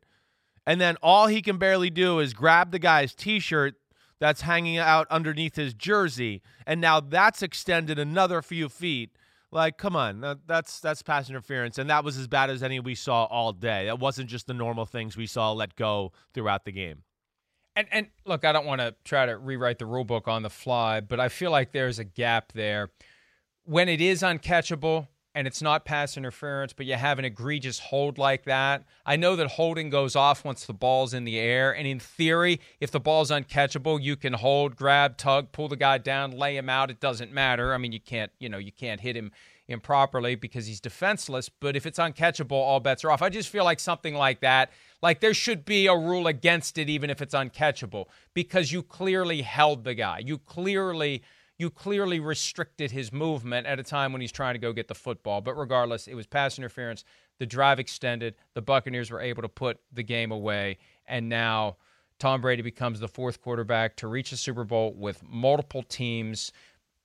[0.66, 3.76] and then all he can barely do is grab the guy's t-shirt
[4.20, 9.10] that's hanging out underneath his jersey and now that's extended another few feet
[9.54, 12.80] Like, come on, that, that's that's pass interference, and that was as bad as any
[12.80, 13.86] we saw all day.
[13.86, 17.04] That wasn't just the normal things we saw let go throughout the game.
[17.76, 20.50] And and look, I don't want to try to rewrite the rule book on the
[20.50, 22.92] fly, but I feel like there's a gap there.
[23.66, 28.18] When it is uncatchable and it's not pass interference, but you have an egregious hold
[28.18, 31.76] like that, I know that holding goes off once the ball's in the air.
[31.76, 35.98] And in theory, if the ball's uncatchable, you can hold, grab, tug, pull the guy
[35.98, 36.92] down, lay him out.
[36.92, 37.74] It doesn't matter.
[37.74, 39.32] I mean, you can't, you know, you can't hit him
[39.68, 41.48] improperly because he's defenseless.
[41.48, 43.22] But if it's uncatchable, all bets are off.
[43.22, 46.90] I just feel like something like that like there should be a rule against it,
[46.90, 50.20] even if it's uncatchable, because you clearly held the guy.
[50.20, 51.24] You clearly
[51.62, 54.96] you clearly restricted his movement at a time when he's trying to go get the
[54.96, 55.42] football.
[55.42, 57.04] But regardless, it was pass interference.
[57.38, 58.34] The drive extended.
[58.56, 61.78] The Buccaneers were able to put the game away, and now
[62.18, 66.52] Tom Brady becomes the fourth quarterback to reach a Super Bowl with multiple teams,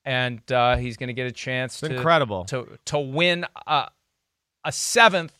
[0.06, 1.82] and uh, he's going to get a chance.
[1.82, 3.88] It's to, incredible to to win a,
[4.64, 5.36] a seventh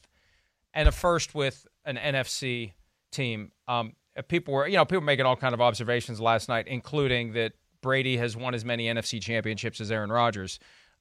[0.75, 2.73] and a first with an NFC
[3.13, 3.53] team.
[3.67, 3.95] Um,
[4.29, 7.55] people were, you know, people were making all kind of observations last night, including that
[7.81, 10.59] Brady has won as many NFC championships as Aaron Rodgers.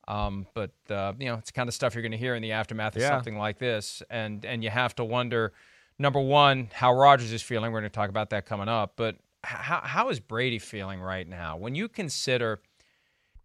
[0.07, 2.41] Um, but uh, you know, it's the kind of stuff you're going to hear in
[2.43, 3.09] the aftermath of Yeah.
[3.09, 5.51] something like this, and and you have to wonder,
[5.97, 7.71] number one, how Rodgers is feeling.
[7.71, 11.27] We're going to talk about that coming up, but how how is Brady feeling right
[11.27, 12.61] now when you consider?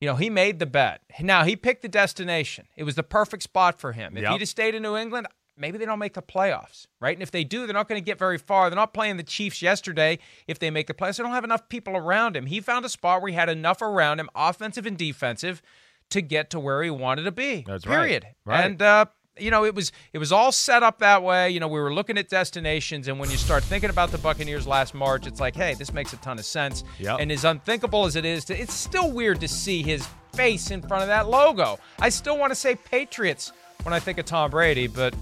[0.02, 1.02] You know, he made the bet.
[1.20, 2.66] Now he picked the destination.
[2.74, 4.16] It was the perfect spot for him.
[4.16, 4.32] If Yep.
[4.32, 5.26] he'd have stayed in New England,
[5.60, 7.14] maybe they don't make the playoffs, right?
[7.14, 8.70] And if they do, they're not going to get very far.
[8.70, 10.18] They're not playing the Chiefs yesterday.
[10.46, 12.46] If they make the playoffs, they don't have enough people around him.
[12.46, 15.62] He found a spot where he had enough around him, offensive and defensive,
[16.10, 17.64] to get to where he wanted to be.
[17.66, 17.96] That's right.
[17.96, 18.26] period.
[18.44, 18.64] Right.
[18.64, 19.06] And uh,
[19.38, 21.50] you know, it was it was all set up that way.
[21.50, 24.66] You know, we were looking at destinations, and when you start thinking about the Buccaneers
[24.66, 26.84] last March, it's like, hey, this makes a ton of sense.
[26.98, 27.18] Yep.
[27.20, 30.82] And as unthinkable as it is, to, it's still weird to see his face in
[30.82, 31.78] front of that logo.
[31.98, 35.14] I still want to say Patriots when I think of Tom Brady, but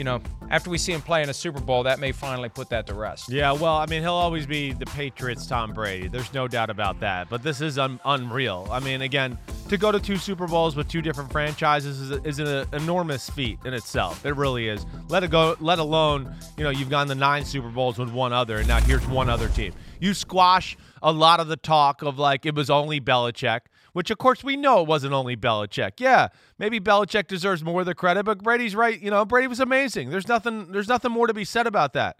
[0.00, 2.70] you know, after we see him play in a Super Bowl, that may finally put
[2.70, 3.28] that to rest.
[3.28, 6.08] Yeah, well, I mean, he'll always be the Patriots' Tom Brady.
[6.08, 7.28] There's no doubt about that.
[7.28, 8.66] But this is un- unreal.
[8.70, 9.36] I mean, again,
[9.68, 13.58] to go to two Super Bowls with two different franchises is, is an enormous feat
[13.66, 14.24] in itself.
[14.24, 14.86] It really is.
[15.10, 15.54] Let it go.
[15.60, 18.80] Let alone, you know, you've gone to nine Super Bowls with one other, and now
[18.80, 19.74] here's one other team.
[20.00, 23.60] You squash a lot of the talk of like it was only Belichick.
[23.92, 25.92] Which of course we know it wasn't only Belichick.
[25.98, 29.00] Yeah, maybe Belichick deserves more of the credit, but Brady's right.
[29.00, 30.10] You know, Brady was amazing.
[30.10, 30.72] There's nothing.
[30.72, 32.16] There's nothing more to be said about that.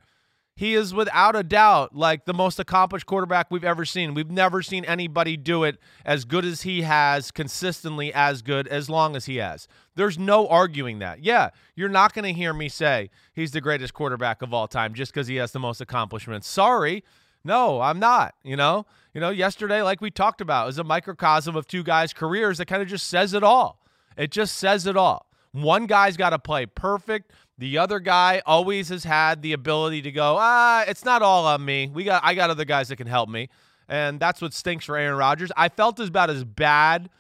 [0.57, 4.13] He is without a doubt like the most accomplished quarterback we've ever seen.
[4.13, 8.91] We've never seen anybody do it as good as he has, consistently as good as
[8.91, 9.69] long as he has.
[9.95, 11.25] There's no arguing that.
[11.25, 14.93] Yeah, you're not going to hear me say he's the greatest quarterback of all time
[14.93, 16.47] just because he has the most accomplishments.
[16.47, 17.05] Sorry.
[17.43, 18.85] No, I'm not, you know?
[19.15, 22.67] You know, yesterday like we talked about is a microcosm of two guys' careers that
[22.67, 23.81] kind of just says it all.
[24.17, 25.27] It just says it all.
[25.53, 27.33] One guy's got to play perfect.
[27.59, 31.65] The other guy always has had the ability to go, ah, it's not all on
[31.65, 31.91] me.
[31.93, 33.49] We got I got other guys that can help me.
[33.89, 35.51] And that's what stinks for Aaron Rodgers.
[35.57, 37.11] I felt about as bad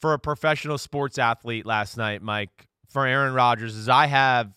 [0.00, 4.52] for a professional sports athlete last night, Mike, for Aaron Rodgers as I have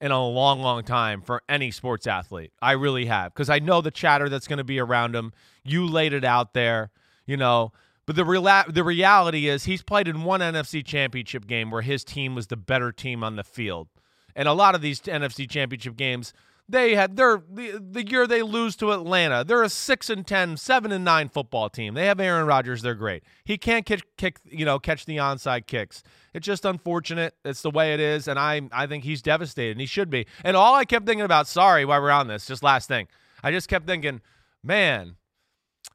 [0.00, 2.52] in a long, long time for any sports athlete.
[2.62, 5.32] I really have because I know the chatter that's going to be around him.
[5.64, 6.90] You laid it out there,
[7.26, 7.72] you know.
[8.06, 12.04] But the real the reality is he's played in one NFC championship game where his
[12.04, 13.88] team was the better team on the field.
[14.34, 16.32] And a lot of these NFC championship games,
[16.68, 19.42] they had their the, the year they lose to Atlanta.
[19.44, 21.94] They're a 6 and 10, 7 and 9 football team.
[21.94, 23.22] They have Aaron Rodgers, they're great.
[23.44, 26.02] He can't kick, kick you know, catch the onside kicks.
[26.34, 27.34] It's just unfortunate.
[27.44, 30.26] It's the way it is and I I think he's devastated and he should be.
[30.44, 33.08] And all I kept thinking about, sorry, while we're on this, just last thing.
[33.42, 34.20] I just kept thinking,
[34.62, 35.16] man,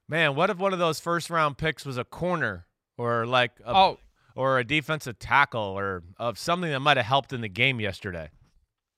[0.10, 2.66] man, what if one of those first round picks was a corner
[2.98, 4.00] or like a, Oh.
[4.36, 8.30] or a defensive tackle or of something that might have helped in the game yesterday?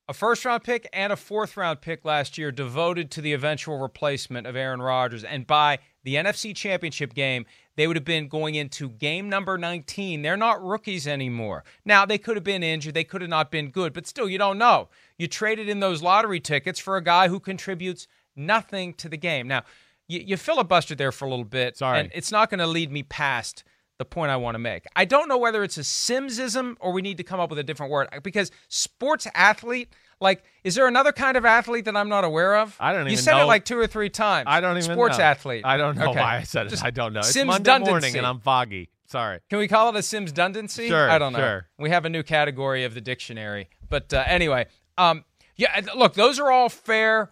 [0.08, 3.80] A first round pick and a fourth round pick last year devoted to the eventual
[3.80, 5.24] replacement of Aaron Rodgers.
[5.24, 10.22] And by the NFC Championship game, they would have been going into game number 19.
[10.22, 11.64] They're not rookies anymore.
[11.84, 14.38] Now, they could have been injured, they could have not been good, but still, you
[14.38, 14.90] don't know.
[15.18, 19.48] You traded in those lottery tickets for a guy who contributes nothing to the game.
[19.48, 19.64] Now,
[20.08, 22.00] you, you filibustered there for a little bit, Sorry.
[22.00, 23.64] and it's not going to lead me past
[23.98, 24.86] the point I want to make.
[24.96, 27.64] I don't know whether it's a Simmsism or we need to come up with a
[27.64, 32.24] different word because sports athlete, like, is there another kind of athlete that I'm not
[32.24, 32.76] aware of?
[32.80, 34.46] I don't You even You said it like two or three times.
[34.50, 35.24] I don't even sports know.
[35.24, 35.66] athlete.
[35.66, 36.20] I don't know Okay.
[36.20, 36.70] why I said it.
[36.70, 37.20] Just I don't know.
[37.22, 38.90] It's Simms Monday morning and I'm foggy.
[39.08, 39.40] Sorry.
[39.50, 40.88] Can we call it a Simms dundency?
[40.88, 41.40] Sure, I don't know.
[41.40, 41.68] sure.
[41.78, 43.70] We have a new category of the dictionary.
[43.88, 44.66] But uh, anyway,
[44.98, 45.24] um,
[45.56, 47.32] yeah, look, those are all fair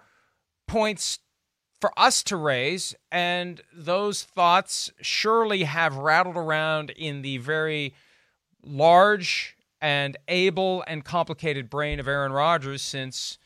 [0.67, 1.19] points
[1.83, 7.93] for us to raise, and those thoughts surely have rattled around in the very
[8.65, 13.37] large and able and complicated brain of Aaron Rodgers since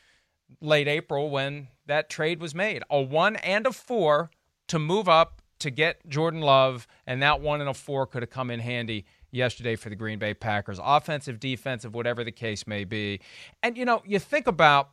[0.62, 2.84] late April when that trade was made.
[2.92, 4.30] A one and a four
[4.68, 8.30] to move up to get Jordan Love, and that one and a four could have
[8.30, 10.80] come in handy yesterday for the Green Bay Packers.
[10.84, 13.20] Offensive, defensive, whatever the case may be.
[13.64, 14.92] And, you know, you think about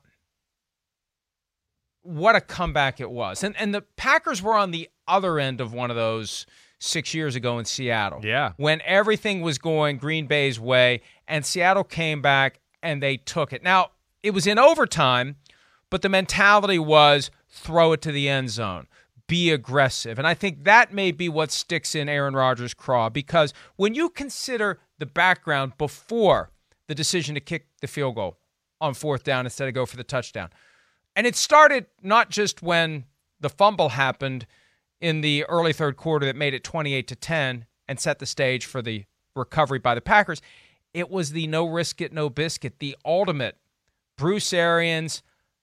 [2.05, 3.43] what a comeback it was.
[3.43, 6.47] And and the Packers were on the other end of one of those
[6.79, 8.21] six years ago in Seattle.
[8.23, 8.53] Yeah.
[8.57, 13.63] When everything was going Green Bay's way and Seattle came back and they took it.
[13.63, 13.91] Now,
[14.23, 15.37] it was in overtime,
[15.91, 18.87] but the mentality was throw it to the end zone.
[19.27, 20.19] Be aggressive.
[20.19, 24.11] And I think that may be what sticks in Aaron Rodgers' craw because when you
[24.11, 26.51] consider the background before
[26.89, 28.39] the decision to kick the field goal
[28.81, 30.51] on fourth down instead of go for the touchdown,
[31.17, 33.05] and it started not just when
[33.41, 34.47] the fumble happened
[35.01, 38.65] in the early third quarter that made it 28 to 10 and set the stage
[38.67, 39.05] for the
[39.37, 40.41] recovery by the Packers.
[40.95, 43.57] It was the no risk it, no biscuit, the ultimate
[44.17, 45.23] Bruce Arians,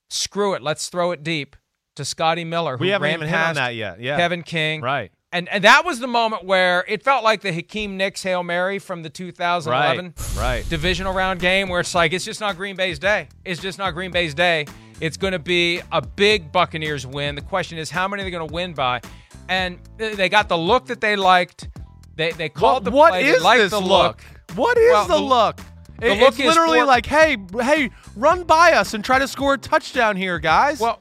[0.10, 1.56] screw it, let's throw it deep
[1.96, 4.00] to Scotty Miller, who We haven't even hit on that yet.
[4.02, 4.18] Yeah.
[4.18, 4.82] Kevin King.
[4.82, 5.12] Right.
[5.34, 8.80] And, and that was the moment where it felt like the Hakeem Nicks Hail Mary
[8.80, 10.70] from the 2011 Right, right.
[10.70, 13.30] divisional round game where it's like, it's just not Green Bay's day.
[13.46, 14.66] It's just not Green Bay's day.
[15.02, 17.36] It's going to be a big Buccaneers win.
[17.36, 19.02] The question is, how many are they going to win by?
[19.50, 21.68] And they got the look that they liked.
[22.16, 23.26] They, they called the what play.
[23.26, 24.22] is they liked this the look?
[24.56, 25.60] What is Well, the, look?
[26.00, 29.18] the It- look it's is literally for- like, hey, hey, run by us and try
[29.20, 30.80] to score a touchdown here, guys.
[30.80, 31.00] Well,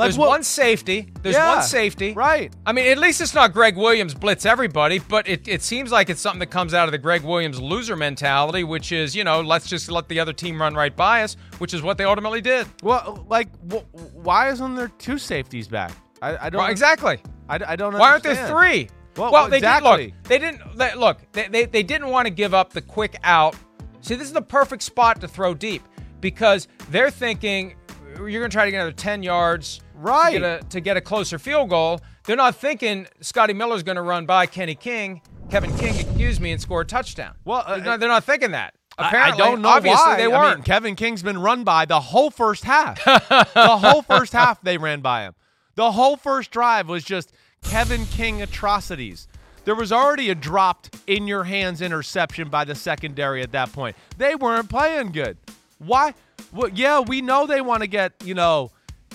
[0.00, 1.12] like There's what- one safety.
[1.22, 2.12] There's Yeah, one safety.
[2.14, 2.52] Right.
[2.66, 6.08] I mean, at least it's not Gregg Williams blitz everybody, but it, it seems like
[6.10, 9.40] it's something that comes out of the Gregg Williams loser mentality, which is, you know,
[9.42, 12.40] let's just let the other team run right by us, which is what they ultimately
[12.40, 12.66] did.
[12.82, 13.84] Well, like, wh-
[14.16, 15.92] why isn't there two safeties back?
[16.22, 17.18] I, I don't Well, exactly.
[17.48, 17.92] I, I don't.
[17.92, 17.98] Know.
[17.98, 18.88] Why aren't there three?
[19.16, 20.06] Well, well, they exactly.
[20.06, 20.24] did, look.
[20.24, 21.18] They didn't they, look.
[21.32, 23.56] They, they they didn't want to give up the quick out.
[24.02, 25.82] See, this is the perfect spot to throw deep
[26.20, 27.74] because they're thinking
[28.16, 30.32] you're going to try to get another ten yards, Right.
[30.34, 32.00] To get a, to get a closer field goal.
[32.24, 36.52] They're not thinking Scotty Miller's going to run by Kenny King, Kevin King, excuse me,
[36.52, 37.34] and score a touchdown.
[37.44, 38.74] Well, uh, they're, not, they're not thinking that.
[38.98, 40.16] Apparently, I don't know obviously why.
[40.16, 40.64] they I mean, weren't.
[40.64, 43.02] Kevin King's been run by the whole first half.
[43.04, 45.34] the whole first half they ran by him.
[45.74, 47.32] The whole first drive was just
[47.62, 49.28] Kevin King atrocities.
[49.64, 53.96] There was already a dropped in your hands interception by the secondary at that point.
[54.18, 55.36] They weren't playing good.
[55.78, 56.14] Why?
[56.52, 58.70] Well, yeah, we know they want to get, you know,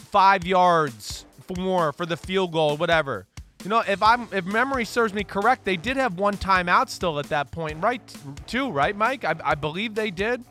[0.05, 3.27] 5 yards for more for the field goal, whatever.
[3.63, 7.17] You know, if I'm if memory serves me correct, they did have one timeout still
[7.19, 8.01] at that point, right?
[8.45, 9.25] Too, right, Mike?
[9.25, 10.43] I, I believe they did.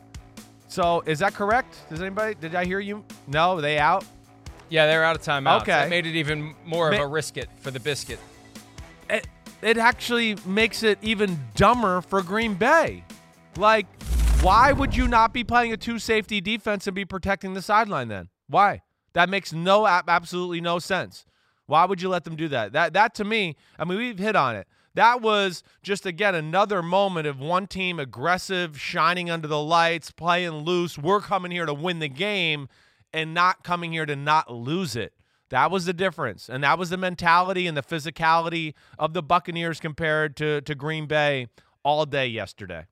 [0.67, 1.77] So is that correct?
[1.89, 2.35] Does anybody?
[2.35, 3.05] Did I hear you?
[3.27, 4.03] No, they out.
[4.69, 5.61] yeah, they're out of timeouts.
[5.61, 5.71] Okay.
[5.71, 8.19] That made it even more of Ma- a risk it for the biscuit.
[9.09, 9.27] It,
[9.61, 13.05] it actually makes it even dumber for Green Bay.
[13.55, 13.85] Like,
[14.41, 18.09] why would you not be playing a two safety defense and be protecting the sideline
[18.09, 18.27] then?
[18.47, 18.81] Why?
[19.15, 21.25] That makes no absolutely no sense.
[21.67, 22.73] Why would you let them do that?
[22.73, 24.67] That that to me, I mean, we've hit on it.
[24.93, 30.51] That was just again another moment of one team aggressive, shining under the lights, playing
[30.65, 30.97] loose.
[30.97, 32.67] We're coming here to win the game
[33.13, 35.13] and not coming here to not lose it.
[35.49, 36.49] That was the difference.
[36.49, 41.05] And that was the mentality and the physicality of the Buccaneers compared to, to Green
[41.05, 41.47] Bay
[41.83, 42.87] all day yesterday.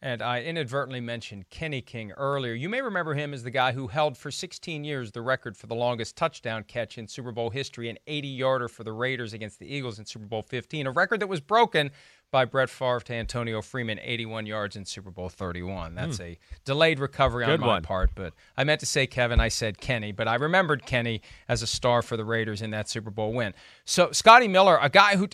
[0.00, 2.52] And I inadvertently mentioned Kenny King earlier.
[2.54, 5.66] You may remember him as the guy who held for 16 years the record for
[5.66, 9.58] the longest touchdown catch in Super Bowl history, an 80 yarder for the Raiders against
[9.58, 11.90] the Eagles in Super Bowl 15, a record that was broken
[12.30, 15.96] by Brett Favre to Antonio Freeman, 81 yards in Super Bowl 31.
[15.96, 17.60] That's a delayed recovery on Hmm.
[17.62, 17.82] My one.
[17.82, 21.60] part, but I meant to say Kevin, I said Kenny, but I remembered Kenny as
[21.62, 23.52] a star for the Raiders in that Super Bowl win.
[23.84, 25.26] So Scotty Miller, a guy who.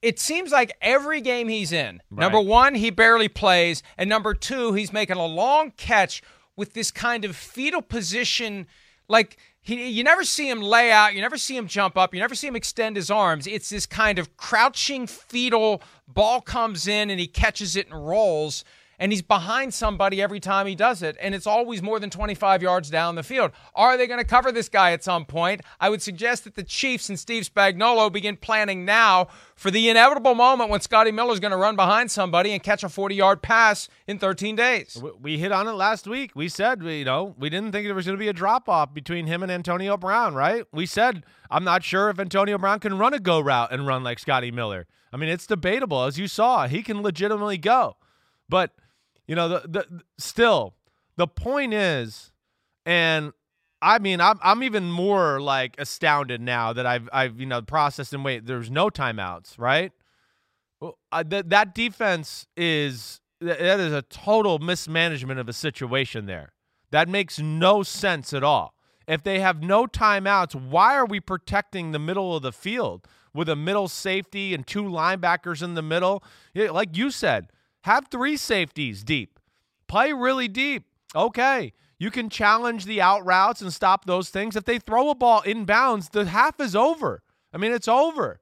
[0.00, 4.72] It seems like every game he's in, number one, he barely plays, and number two,
[4.72, 6.22] he's making a long catch
[6.56, 8.66] with this kind of fetal position.
[9.08, 12.20] Like he, you never see him lay out, you never see him jump up, you
[12.20, 13.46] never see him extend his arms.
[13.46, 18.64] It's this kind of crouching fetal ball comes in and he catches it and rolls.
[18.98, 22.62] And he's behind somebody every time he does it, and it's always more than 25
[22.62, 23.52] yards down the field.
[23.74, 25.60] Are they going to cover this guy at some point?
[25.80, 30.34] I would suggest that the Chiefs and Steve Spagnuolo begin planning now for the inevitable
[30.34, 33.42] moment when Scotty Miller is going to run behind somebody and catch a 40 yard
[33.42, 35.00] pass in 13 days.
[35.20, 36.32] We hit on it last week.
[36.34, 38.92] We said, you know, we didn't think there was going to be a drop off
[38.94, 40.64] between him and Antonio Brown, right?
[40.72, 44.02] We said, I'm not sure if Antonio Brown can run a go route and run
[44.02, 44.86] like Scotty Miller.
[45.12, 46.04] I mean, it's debatable.
[46.04, 47.96] As you saw, he can legitimately go.
[48.48, 48.72] But,
[49.28, 50.74] you know, the, the still,
[51.16, 52.32] the point is,
[52.84, 53.32] and
[53.80, 58.12] I mean, I'm I'm even more like astounded now that I've I've you know processed
[58.12, 58.46] and wait.
[58.46, 59.92] There's no timeouts, right?
[60.80, 66.52] Well, that that defense is that is a total mismanagement of a situation there.
[66.90, 68.74] That makes no sense at all.
[69.06, 73.48] If they have no timeouts, why are we protecting the middle of the field with
[73.48, 76.22] a middle safety and two linebackers in the middle?
[76.54, 77.50] Like you said,
[77.82, 79.38] have three safeties deep.
[79.86, 80.84] Play really deep.
[81.14, 81.72] Okay.
[81.98, 84.54] You can challenge the out routes and stop those things.
[84.54, 87.22] If they throw a ball inbounds, the half is over.
[87.52, 88.40] I mean, it's over.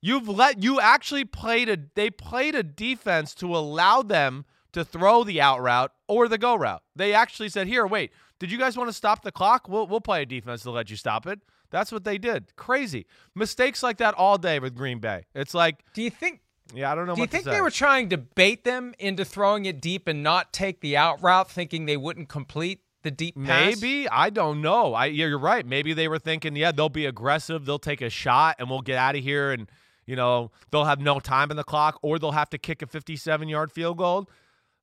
[0.00, 5.24] You've let you actually played a they played a defense to allow them to throw
[5.24, 6.82] the out route or the go route.
[6.94, 8.12] They actually said, "Here, wait.
[8.38, 9.68] Did you guys want to stop the clock?
[9.68, 12.54] We'll we'll play a defense to let you stop it." That's what they did.
[12.56, 15.26] Crazy mistakes like that all day with Green Bay.
[15.34, 16.40] It's like, do you think?
[16.74, 17.14] Yeah, I don't know.
[17.14, 20.52] Do you think they were trying to bait them into throwing it deep and not
[20.52, 23.80] take the out route, thinking they wouldn't complete the deep pass?
[23.80, 24.94] Maybe I don't know.
[24.94, 25.64] I yeah, you're right.
[25.64, 28.98] Maybe they were thinking, yeah, they'll be aggressive, they'll take a shot, and we'll get
[28.98, 29.70] out of here, and
[30.06, 32.86] you know they'll have no time in the clock, or they'll have to kick a
[32.86, 34.28] 57 yard field goal.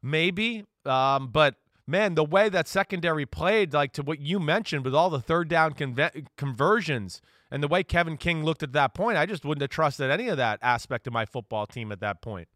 [0.02, 1.56] Maybe, um, but
[1.88, 5.48] man, the way that secondary played, like to what you mentioned, with all the third
[5.50, 7.22] down conve- conversions
[7.56, 10.28] and the way Kevin King looked at that point, I just wouldn't have trusted any
[10.28, 12.50] of that aspect of my football team at that point.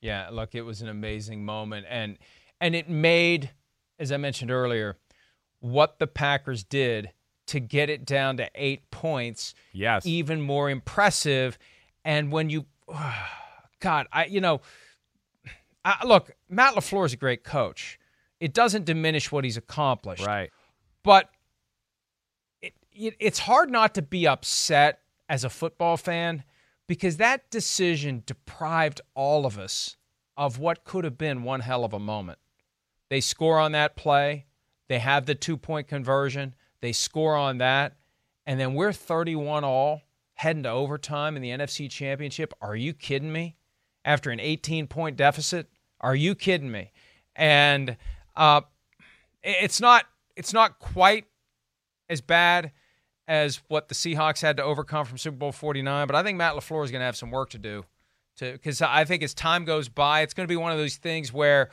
[0.00, 2.16] Yeah, look, it was an amazing moment, and
[2.60, 3.50] and it made,
[3.98, 4.96] as I mentioned earlier,
[5.58, 7.10] what the Packers did
[7.48, 9.54] to get it down to eight points.
[9.72, 11.58] Yes, even more impressive.
[12.04, 12.66] And when you,
[13.80, 14.60] God, I you know,
[15.84, 17.98] I, look, Matt LaFleur is a great coach
[18.40, 20.26] it doesn't diminish what he's accomplished.
[20.26, 20.50] Right.
[21.04, 21.30] But
[23.18, 26.44] it's hard not to be upset as a football fan
[26.86, 29.96] because that decision deprived all of us
[30.36, 32.38] of what could have been one hell of a moment.
[33.08, 34.46] They score on that play,
[34.88, 37.96] they have the two point conversion, they score on that,
[38.46, 40.02] and then we're 31 all
[40.34, 42.52] heading to overtime in the NFC Championship.
[42.60, 43.56] Are you kidding me?
[44.04, 45.68] After an 18 point deficit?
[46.00, 46.92] Are you kidding me?
[47.36, 47.96] And
[48.34, 48.62] uh,
[49.42, 51.26] it's not it's not quite
[52.08, 52.72] as bad
[53.30, 56.54] as what the Seahawks had to overcome from Super Bowl 49, but I think Matt
[56.54, 57.84] LaFleur is going to have some work to do
[58.38, 60.96] to because I think as time goes by, it's going to be one of those
[60.96, 61.70] things where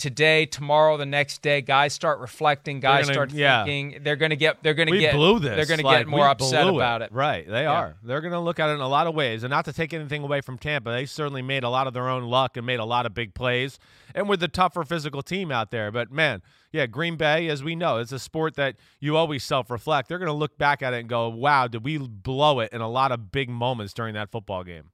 [0.00, 3.64] today, tomorrow, the next day, guys start reflecting, guys gonna, start yeah.
[3.64, 4.02] thinking.
[4.02, 5.54] They're going to get they're going to we get blew this.
[5.54, 7.12] They're going to like, get more upset about it.
[7.12, 7.72] Right, they Yeah.
[7.72, 7.96] are.
[8.02, 9.92] They're going to look at it in a lot of ways, and not to take
[9.92, 12.80] anything away from Tampa, they certainly made a lot of their own luck and made
[12.80, 13.78] a lot of big plays,
[14.14, 15.92] and with the tougher physical team out there.
[15.92, 16.42] But man,
[16.72, 20.08] yeah, Green Bay, as we know, it's a sport that you always self-reflect.
[20.08, 22.80] They're going to look back at it and go, "Wow, did we blow it in
[22.80, 24.90] a lot of big moments during that football game?"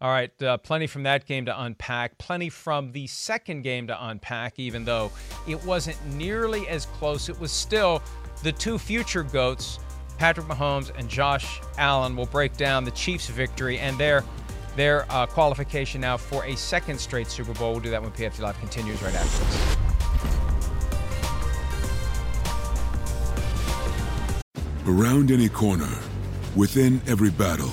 [0.00, 4.06] All right, uh, plenty from that game to unpack, plenty from the second game to
[4.08, 5.10] unpack, even though
[5.48, 7.28] it wasn't nearly as close.
[7.28, 8.00] It was still
[8.44, 9.80] the two future GOATs,
[10.16, 14.22] Patrick Mahomes and Josh Allen, will break down the Chiefs' victory and their
[14.76, 17.72] their uh, qualification now for a second straight Super Bowl.
[17.72, 19.76] We'll do that when PFT Live continues right after this.
[24.86, 25.92] Around any corner,
[26.54, 27.72] within every battle,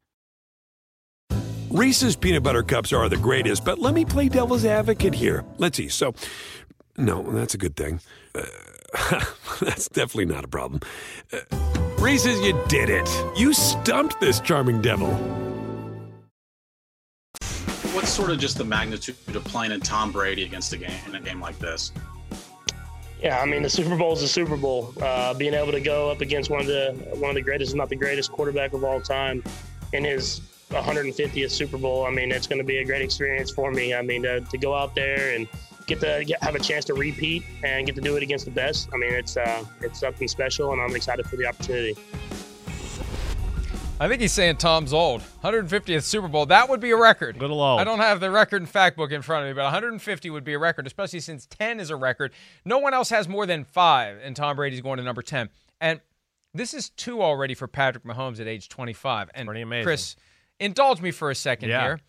[1.71, 5.45] Reese's peanut butter cups are the greatest, but let me play devil's advocate here.
[5.57, 5.87] Let's see.
[5.87, 6.13] So,
[6.97, 8.01] no, that's a good thing.
[8.35, 8.43] Uh,
[9.61, 10.81] that's definitely not a problem.
[11.31, 11.39] Uh,
[11.97, 13.09] Reese's, you did it.
[13.37, 15.13] You stumped this charming devil.
[17.93, 21.15] What's sort of just the magnitude of playing a Tom Brady against a game in
[21.15, 21.93] a game like this?
[23.21, 24.93] Yeah, I mean the Super Bowl is the Super Bowl.
[25.01, 27.77] Uh, being able to go up against one of the one of the greatest, if
[27.77, 29.41] not the greatest, quarterback of all time
[29.93, 30.41] in his
[30.71, 32.05] 150th Super Bowl.
[32.05, 33.93] I mean, it's going to be a great experience for me.
[33.93, 35.47] I mean, to, to go out there and
[35.87, 38.51] get to get, have a chance to repeat and get to do it against the
[38.51, 38.89] best.
[38.93, 41.95] I mean, it's uh, it's something special, and I'm excited for the opportunity.
[43.99, 45.21] I think he's saying Tom's old.
[45.43, 46.47] 150th Super Bowl.
[46.47, 47.39] That would be a record.
[47.39, 47.79] Little old.
[47.79, 50.43] I don't have the record and fact book in front of me, but 150 would
[50.43, 52.33] be a record, especially since 10 is a record.
[52.65, 55.49] No one else has more than five, and Tom Brady's going to number 10.
[55.79, 56.01] And
[56.51, 59.29] this is two already for Patrick Mahomes at age 25.
[59.35, 59.83] And Pretty amazing.
[59.83, 60.15] Chris,
[60.61, 61.81] indulge me for a second Yeah.
[61.81, 61.99] here.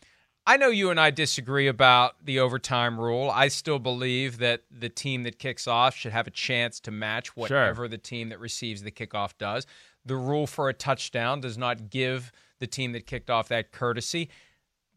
[0.47, 3.31] I know you and I disagree about the overtime rule.
[3.31, 7.37] I still believe that the team that kicks off should have a chance to match
[7.37, 9.67] whatever the team that receives the kickoff does.
[10.05, 14.31] The rule for a touchdown does not give the team that kicked off that courtesy.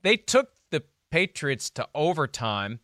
[0.01, 2.79] They took the Patriots to overtime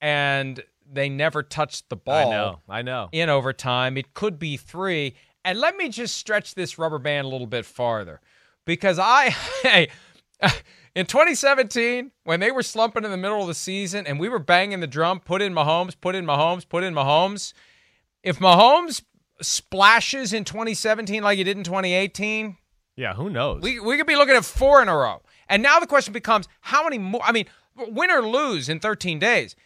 [0.00, 0.62] and
[0.92, 2.60] they never touched the ball I know.
[2.68, 3.08] I know.
[3.12, 3.96] in overtime.
[3.96, 5.14] It could be three.
[5.44, 8.20] And let me just stretch this rubber band a little bit farther
[8.64, 9.30] because I,
[9.62, 9.88] hey,
[10.94, 14.38] in 2017, when they were slumping in the middle of the season and we were
[14.38, 17.52] banging the drum, put in Mahomes, put in Mahomes, put in Mahomes.
[18.22, 19.02] If Mahomes
[19.40, 22.56] splashes in 2017 like he did in 2018,
[22.96, 23.62] Yeah, who knows?
[23.62, 25.22] we, we could be looking at four in a row.
[25.48, 27.22] And now the question becomes how many more?
[27.24, 29.56] I mean, win or lose in 13 days.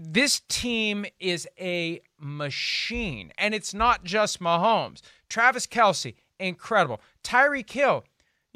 [0.00, 5.02] This team is a machine, and it's not just Mahomes.
[5.28, 7.00] Travis Kelce, incredible.
[7.22, 8.04] Tyreek Hill,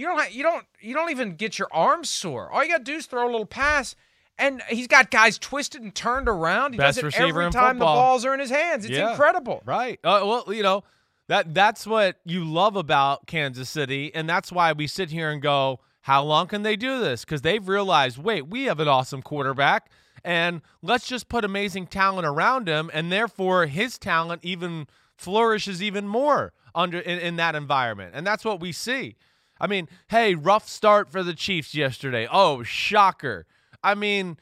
[0.01, 2.51] you don't ha- you don't you don't even get your arms sore.
[2.51, 3.95] All you got to do is throw a little pass,
[4.39, 6.73] and he's got guys twisted and turned around.
[6.73, 8.87] He Best does it every time the balls are in his hands.
[8.87, 9.11] It's Yeah.
[9.11, 9.63] incredible.
[9.67, 10.01] Right.
[10.03, 10.85] Uh, well, you know,
[11.29, 15.43] that that's what you love about Kansas City, and that's why we sit here and
[15.43, 17.25] go, how long can they do this?
[17.27, 19.91] Because they've realized, wait, we have an awesome quarterback,
[20.25, 26.09] and let's just put amazing talent around him, and therefore his talent even flourishes even
[26.09, 29.17] more under in, in that environment, and that's what we see.
[29.61, 32.27] I mean, hey, rough start for the Chiefs yesterday.
[32.31, 33.47] Oh, shocker.
[33.83, 34.39] I mean,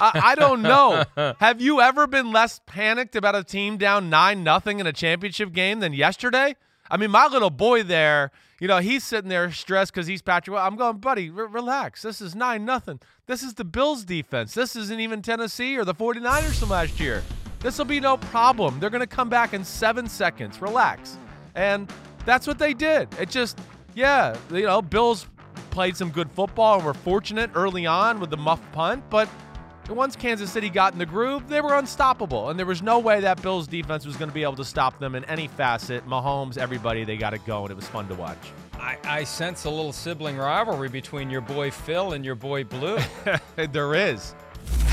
[0.00, 1.04] I, I don't know.
[1.40, 5.52] Have you ever been less panicked about a team down nine nothing in a championship
[5.52, 6.56] game than yesterday?
[6.90, 10.54] I mean, my little boy there, you know, he's sitting there stressed because he's Patrick.
[10.54, 12.02] Well, I'm going, buddy, re- relax.
[12.02, 13.00] This is nine nothing.
[13.26, 14.54] This is the Bills defense.
[14.54, 17.22] This isn't even Tennessee or the 49ers from last year.
[17.60, 18.80] This will be no problem.
[18.80, 20.60] They're going to come back in seven seconds.
[20.60, 21.16] Relax.
[21.54, 21.92] And
[22.24, 23.08] that's what they did.
[23.20, 23.58] It just,
[24.00, 25.26] yeah, you know, Bills
[25.70, 29.28] played some good football and were fortunate early on with the muff punt, but
[29.90, 32.48] once Kansas City got in the groove, they were unstoppable.
[32.48, 34.98] And there was no way that Bills defense was going to be able to stop
[34.98, 36.06] them in any facet.
[36.06, 37.70] Mahomes, everybody, they got it going.
[37.70, 38.38] It was fun to watch.
[38.74, 42.98] I, I sense a little sibling rivalry between your boy Phil and your boy Blue.
[43.56, 44.34] there is.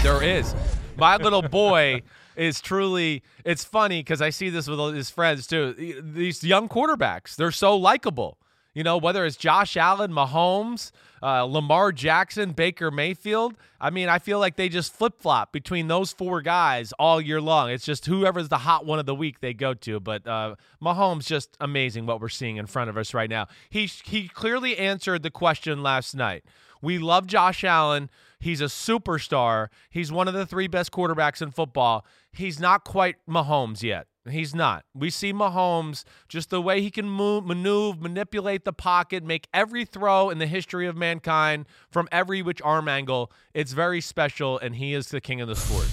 [0.04, 0.54] There is.
[0.98, 2.02] My little boy
[2.36, 6.02] is truly it's funny because I see this with his friends too.
[6.02, 8.38] These young quarterbacks, they're so likable.
[8.78, 10.92] You know, whether it's Josh Allen, Mahomes,
[11.24, 13.56] uh, Lamar Jackson, Baker Mayfield.
[13.82, 17.42] I mean, I feel like they just flip flop between those four guys all year
[17.42, 17.72] long.
[17.72, 20.00] It's just whoever's the hot one of the week they go to.
[20.00, 23.48] But uh, Mahomes, just amazing what we're seeing in front of us right now.
[23.72, 26.44] He he clearly answered the question last night.
[26.80, 28.12] We love Josh Allen.
[28.40, 29.68] He's a superstar.
[29.90, 32.06] He's one of the three best quarterbacks in football.
[32.32, 34.08] He's not quite Mahomes yet.
[34.30, 34.86] He's not.
[34.94, 39.86] We see Mahomes just the way he can move, maneuver, manipulate the pocket, make every
[39.86, 43.32] throw in the history of mankind from every which arm angle.
[43.54, 45.88] It's very special, and he is the king of the sport.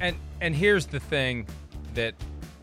[0.00, 1.46] And and here's the thing
[1.94, 2.14] that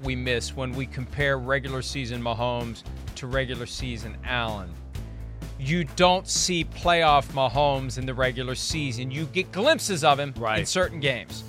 [0.04, 2.84] we miss when we compare regular season Mahomes
[3.16, 4.70] to regular season Allen.
[5.62, 9.12] You don't see playoff Mahomes in the regular season.
[9.12, 11.44] You get glimpses of him in certain games.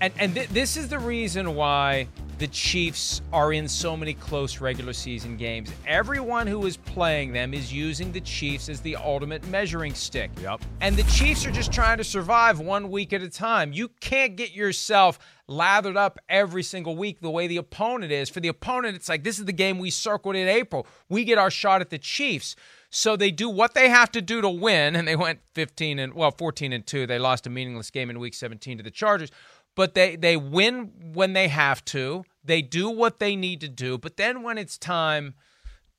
[0.00, 2.06] And and th- this is the reason why
[2.38, 5.72] the Chiefs are in so many close regular season games.
[5.84, 10.30] Everyone who is playing them is using the Chiefs as the ultimate measuring stick.
[10.42, 10.60] Yep.
[10.80, 13.72] And the Chiefs are just trying to survive one week at a time.
[13.72, 18.28] You can't get yourself lathered up every single week the way the opponent is.
[18.28, 20.86] For the opponent, it's like this is the game we circled in April.
[21.08, 22.54] We get our shot at the Chiefs.
[22.96, 26.14] So they do what they have to do to win, and they went 15 and
[26.14, 27.06] well, 14 and 2.
[27.06, 29.30] They lost a meaningless game in week 17 to the Chargers.
[29.74, 32.24] But they they win when they have to.
[32.42, 33.98] They do what they need to do.
[33.98, 35.34] But then when it's time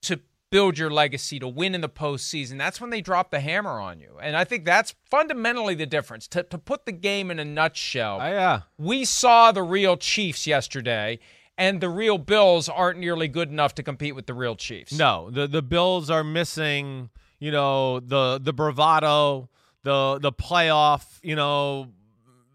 [0.02, 3.80] to build your legacy, to win in the postseason, that's when they drop the hammer
[3.80, 4.18] on you.
[4.20, 6.28] And I think that's fundamentally the difference.
[6.30, 8.62] To, to put the game in a nutshell, oh, yeah.
[8.80, 11.20] we saw the real Chiefs yesterday,
[11.58, 14.93] and the real Bills aren't nearly good enough to compete with the real Chiefs.
[14.93, 19.49] No, the the Bills are missing, you know, the the bravado,
[19.84, 21.89] the the playoff, you know,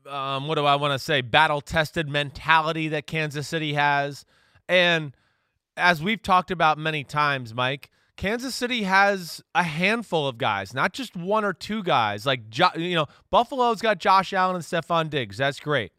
[0.09, 1.21] um, what do I want to say?
[1.21, 4.25] Battle tested mentality that Kansas City has,
[4.69, 5.17] and
[5.77, 7.91] as we've talked about many times, Mike.
[8.15, 12.27] Kansas City has a handful of guys, not just one or two guys.
[12.27, 12.43] Like
[12.77, 15.39] you know, Buffalo's got Josh Allen and Stefon Diggs.
[15.39, 15.93] That's great.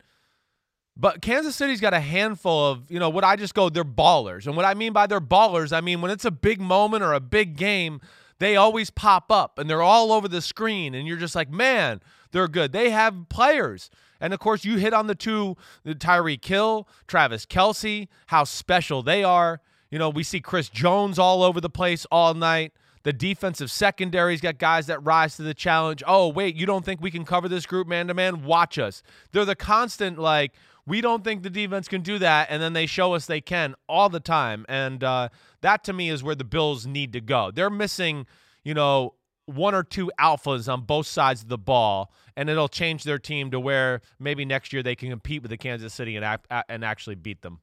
[0.96, 4.46] But Kansas City's got a handful of, you know, what I just go, they're ballers.
[4.46, 7.14] And what I mean by they're ballers, I mean when it's a big moment or
[7.14, 8.00] a big game,
[8.39, 12.02] they always pop up and they're all over the screen, and you're just like, man,
[12.32, 12.74] they're good.
[12.74, 13.89] They have players.
[14.20, 19.02] And of course, you hit on the two, the Tyreek Hill, Travis Kelce, how special
[19.02, 19.62] they are.
[19.89, 22.74] You know, we see Chris Jones all over the place all night.
[23.04, 26.02] The defensive secondary's got guys that rise to the challenge.
[26.08, 28.46] Oh, wait, you don't think we can cover this group man to man?
[28.46, 29.04] Watch us.
[29.32, 30.54] They're the constant, like,
[30.86, 32.47] we don't think the defense can do that.
[32.49, 34.65] And then they show us they can all the time.
[34.67, 35.29] And uh,
[35.61, 37.51] that to me is where the Bills need to go.
[37.51, 38.25] They're missing,
[38.63, 39.15] you know,
[39.45, 43.51] one or two alphas on both sides of the ball, and it'll change their team
[43.51, 46.84] to where maybe next year they can compete with the Kansas City and act, and
[46.84, 47.59] actually beat them.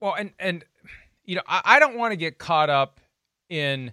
[0.00, 0.64] Well, and and
[1.24, 3.00] you know, I, I don't want to get caught up
[3.48, 3.92] in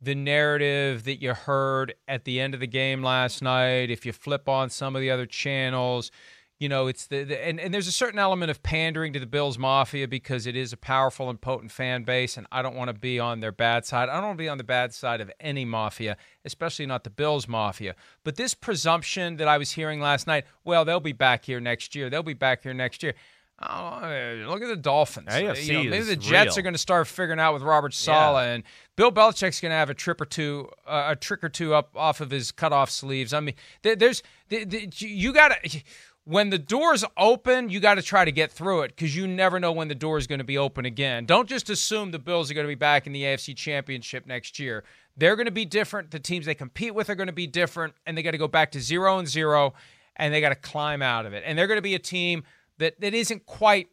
[0.00, 3.90] the narrative that you heard at the end of the game last night.
[3.90, 6.10] If you flip on some of the other channels,
[6.58, 9.26] you know, it's the, the, and, and there's a certain element of pandering to the
[9.26, 12.88] Bills Mafia because it is a powerful and potent fan base, and I don't want
[12.88, 14.08] to be on their bad side.
[14.08, 17.10] I don't want to be on the bad side of any mafia, especially not the
[17.10, 17.96] Bills Mafia.
[18.22, 21.94] But this presumption that I was hearing last night, well, they'll be back here next
[21.94, 22.08] year.
[22.08, 23.14] They'll be back here next year.
[23.60, 25.28] Oh, look at the Dolphins.
[25.28, 26.58] AFC you know, maybe the Jets real.
[26.58, 28.64] are going to start figuring out with Robert Saleh, and
[28.96, 31.90] Bill Belichick's going to have a trip or two, uh, a trick or two up
[31.94, 33.32] off of his cutoff sleeves.
[33.32, 35.82] I mean, there, there's the, the, you got to
[36.24, 39.60] when the doors open, you got to try to get through it because you never
[39.60, 41.26] know when the door is going to be open again.
[41.26, 44.58] Don't just assume the Bills are going to be back in the AFC Championship next
[44.58, 44.84] year.
[45.16, 46.10] They're going to be different.
[46.10, 48.48] The teams they compete with are going to be different, and they got to go
[48.48, 49.74] back to zero and zero,
[50.16, 51.42] and they got to climb out of it.
[51.46, 52.44] And they're going to be a team
[52.78, 53.88] that that isn't quite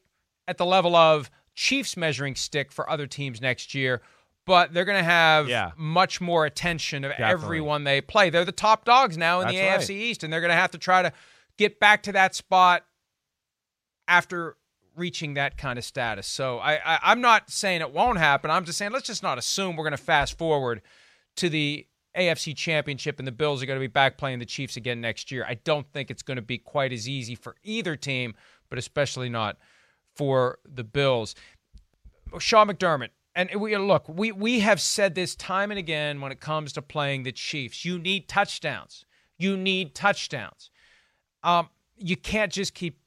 [0.48, 4.02] at the level of Chiefs measuring stick for other teams next year.
[4.46, 5.72] But they're going to have Yeah.
[5.78, 7.34] much more attention of Definitely.
[7.34, 8.30] everyone they play.
[8.32, 9.90] They're the top dogs now in the AFC right.
[9.92, 11.14] East, and they're going to have to try to
[11.62, 12.84] get back to that spot
[14.07, 14.57] after
[14.95, 16.28] reaching that kind of status.
[16.28, 18.51] So I, I I'm not saying it won't happen.
[18.51, 20.82] I'm just saying let's just not assume we're going to fast forward
[21.38, 21.88] to the
[22.18, 25.32] AFC Championship and the Bills are going to be back playing the Chiefs again next
[25.32, 25.45] year.
[25.47, 28.34] I don't think it's going to be quite as easy for either team,
[28.70, 29.57] but especially not
[30.16, 31.36] for the Bills.
[32.39, 33.09] Sean McDermott.
[33.34, 36.82] And we look, we we have said this time and again when it comes to
[36.82, 37.86] playing the Chiefs.
[37.86, 39.05] You need touchdowns.
[39.38, 40.70] You need touchdowns.
[41.44, 43.00] Um, you can't just keep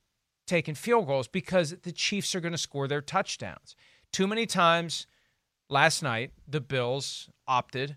[0.46, 3.76] taking field goals because the Chiefs are going to score their touchdowns.
[4.12, 5.06] Too many times
[5.68, 7.96] last night, the Bills opted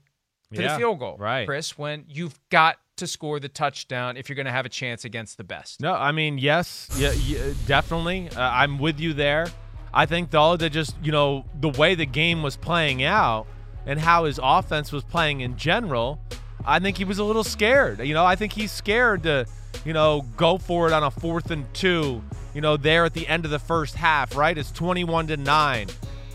[0.53, 1.45] for Yeah, the field goal, right.
[1.45, 5.05] Chris, when you've got to score the touchdown if you're going to have a chance
[5.05, 5.81] against the best.
[5.81, 8.29] No, I mean, yes, yeah, yeah definitely.
[8.35, 9.47] Uh, I'm with you there.
[9.93, 13.47] I think though that just you know the way the game was playing out
[13.85, 16.19] and how his offense was playing in general,
[16.65, 17.99] I think he was a little scared.
[17.99, 19.45] You know, I think he's scared to
[19.85, 22.21] you know go for it on a fourth and two.
[22.53, 24.57] You know, there at the end of the first half, right?
[24.57, 25.87] It's 21 to nine.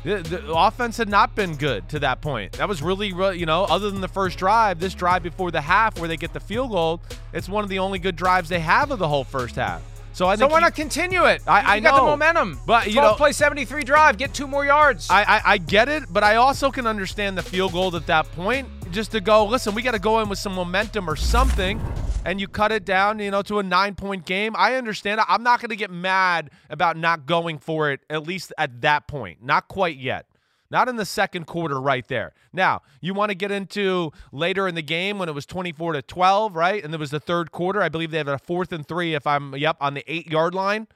[0.05, 2.53] The, the offense had not been good to that point.
[2.53, 5.61] That was really, re- you know, other than the first drive, this drive before the
[5.61, 7.01] half where they get the field goal,
[7.33, 9.83] it's one of the only good drives they have of the whole first half.
[10.13, 10.51] So I think.
[10.51, 11.43] So why he- not continue it?
[11.47, 12.61] I- you I got the momentum.
[12.67, 15.09] But, you know- play 73 drive, get two more yards.
[15.11, 18.31] I, I I get it, but I also can understand the field goal at that
[18.33, 18.69] point.
[18.93, 21.81] Just to go, listen, we got to go in with some momentum or something,
[22.27, 24.55] and you cut it down, you know, to a nine-point game.
[24.57, 25.21] I understand.
[25.29, 29.09] I'm not going to get mad about not going for it, at least at that
[29.09, 29.43] point.
[29.43, 30.27] Not quite yet.
[30.73, 32.33] Not in the second quarter, right there.
[32.51, 36.01] Now, you want to get into later in the game when it was 24 to
[36.03, 36.83] 12, right?
[36.83, 37.83] And there was the third quarter.
[37.83, 40.55] I believe they had a fourth and three, if I'm, yep, on the eight yard
[40.55, 40.89] line.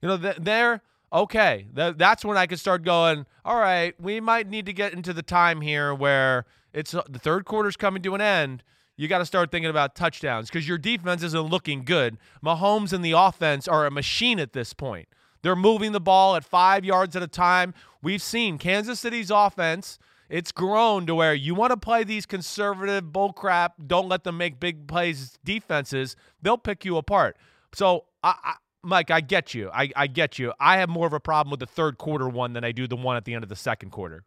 [0.00, 0.82] You know, th- there,
[1.12, 4.92] okay, th- that's when I could start going, all right, we might need to get
[4.92, 8.62] into the time here where it's uh, the third quarter's coming to an end.
[8.96, 12.18] You got to start thinking about touchdowns because your defense isn't looking good.
[12.40, 15.08] Mahomes and the offense are a machine at this point.
[15.44, 17.74] They're moving the ball at five yards at a time.
[18.02, 19.98] We've seen Kansas City's offense.
[20.30, 24.58] It's grown to where you want to play these conservative bullcrap, don't let them make
[24.58, 26.16] big plays defenses.
[26.40, 27.36] They'll pick you apart.
[27.74, 29.68] So, I, I, Mike, I get you.
[29.70, 30.54] I, I get you.
[30.58, 32.96] I have more of a problem with the third quarter one than I do the
[32.96, 34.24] one at the end of the second quarter.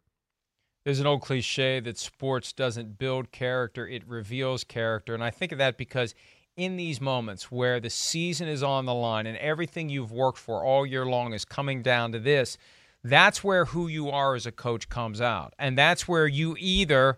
[0.84, 5.14] There's an old cliche that sports doesn't build character, it reveals character.
[5.14, 6.14] And I think of that because
[6.58, 10.64] in these moments where the season is on the line and everything you've worked for
[10.64, 12.58] all year long is coming down to this,
[13.04, 15.54] that's where who you are as a coach comes out.
[15.58, 17.16] And that's where you either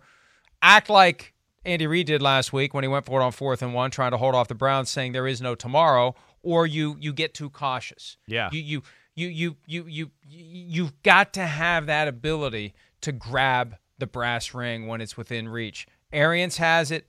[0.60, 1.32] act like
[1.64, 4.10] Andy Reid did last week when he went for it on fourth and one, trying
[4.10, 7.50] to hold off the Browns, saying there is no tomorrow, or you you get too
[7.50, 8.18] cautious.
[8.26, 8.50] Yeah.
[8.52, 8.82] You you
[9.14, 14.86] you you you you you've got to have that ability to grab the brass ring
[14.86, 15.86] when it's within reach.
[16.12, 17.06] Arians has it,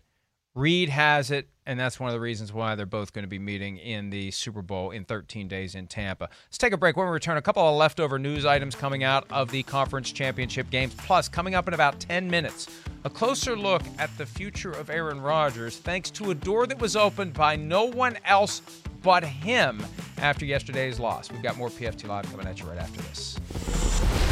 [0.53, 3.39] Reid has it, and that's one of the reasons why they're both going to be
[3.39, 6.27] meeting in the Super Bowl in 13 days in Tampa.
[6.47, 6.97] Let's take a break.
[6.97, 10.69] When we return, a couple of leftover news items coming out of the conference championship
[10.69, 10.93] games.
[10.95, 12.67] Plus, coming up in about 10 minutes,
[13.03, 16.95] A closer look at the future of Aaron Rodgers thanks to a door that was
[16.95, 18.61] opened by no one else
[19.01, 19.83] but him
[20.19, 21.31] after yesterday's loss.
[21.31, 24.30] We've got more PFT Live coming at you right after this.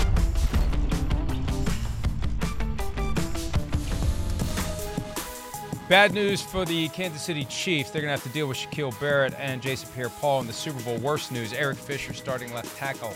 [5.90, 7.90] Bad news for the Kansas City Chiefs.
[7.90, 10.54] They're going to have to deal with Shaquille Barrett and Jason Pierre Paul in the
[10.54, 11.00] Super Bowl.
[11.00, 13.12] Worst news Eric Fisher, starting left tackle,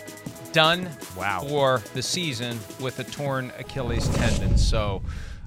[0.50, 1.44] done wow.
[1.46, 4.58] for the season with a torn Achilles tendon.
[4.58, 5.02] So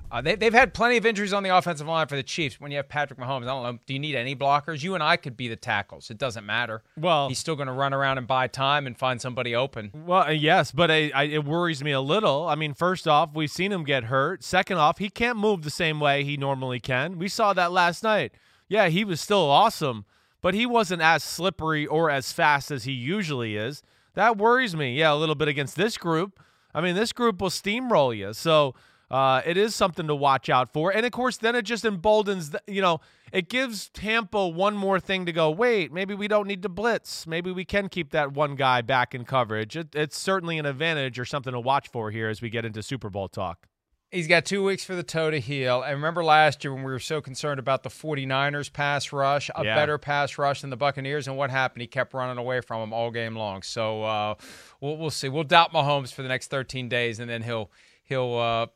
[0.10, 2.60] uh, they, have had plenty of injuries on the offensive line for the Chiefs.
[2.60, 3.80] When you have Patrick Mahomes, I don't know.
[3.86, 4.82] Do you need any blockers?
[4.84, 6.10] You and I could be the tackles.
[6.10, 6.82] It doesn't matter.
[6.96, 9.92] Well, he's still going to run around and buy time and find somebody open.
[9.94, 12.48] Well, uh, yes, but I, I, it worries me a little.
[12.48, 14.44] I mean, first off, we've seen him get hurt.
[14.44, 17.20] Second off, he can't move the same way he normally can.
[17.20, 18.32] We saw that last night.
[18.70, 20.06] Yeah, he was still awesome,
[20.42, 23.84] but he wasn't as slippery or as fast as he usually is.
[24.14, 24.98] That worries me.
[24.98, 26.40] Yeah, a little bit against this group.
[26.74, 28.34] I mean, this group will steamroll you.
[28.34, 28.76] So
[29.10, 30.92] uh, it is something to watch out for.
[30.94, 33.00] And of course, then it just emboldens, the, you know,
[33.32, 37.26] it gives Tampa one more thing to go, wait, maybe we don't need to blitz.
[37.28, 39.76] Maybe we can keep that one guy back in coverage.
[39.78, 42.84] It, it's certainly an advantage or something to watch for here as we get into
[42.84, 43.68] Super Bowl talk.
[44.10, 45.84] He's got two weeks for the toe to heal.
[45.84, 49.66] And remember last year when we were so concerned about the 49ers pass rush, a
[49.66, 49.76] Yeah.
[49.76, 51.82] better pass rush than the Buccaneers, and what happened?
[51.82, 53.64] He kept running away from them all game long.
[53.64, 54.36] So uh,
[54.80, 55.28] we'll, we'll see.
[55.28, 57.70] We'll doubt Mahomes for the next 13 days, and then he'll
[58.06, 58.68] he'll uh,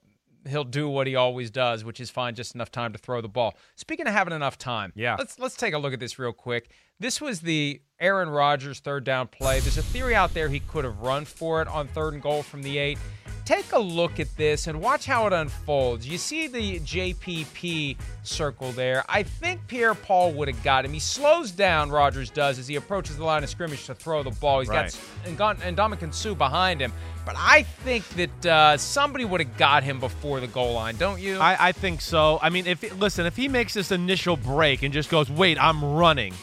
[0.48, 3.28] he'll do what he always does, which is find just enough time to throw the
[3.30, 3.56] ball.
[3.76, 5.16] Speaking of having enough time, Yeah.
[5.18, 6.70] let's let's take a look at this real quick.
[7.00, 9.60] This was the Aaron Rodgers third down play.
[9.60, 12.44] There's a theory out there he could have run for it on third and goal
[12.44, 12.98] from the eight.
[13.46, 16.08] Take a look at this and watch how it unfolds.
[16.08, 19.04] You see the JPP circle there.
[19.10, 20.94] I think Pierre Paul would have got him.
[20.94, 24.30] He slows down, Rodgers does, as he approaches the line of scrimmage to throw the
[24.32, 24.60] ball.
[24.60, 24.96] He's Right.
[25.38, 26.94] got and Ndamukong Suh behind him.
[27.26, 31.20] But I think that uh, somebody would have got him before the goal line, don't
[31.20, 31.38] you?
[31.40, 32.40] I, I think so.
[32.42, 35.84] I mean, if listen, if he makes this initial break and just goes, "Wait, I'm
[35.84, 36.34] running,"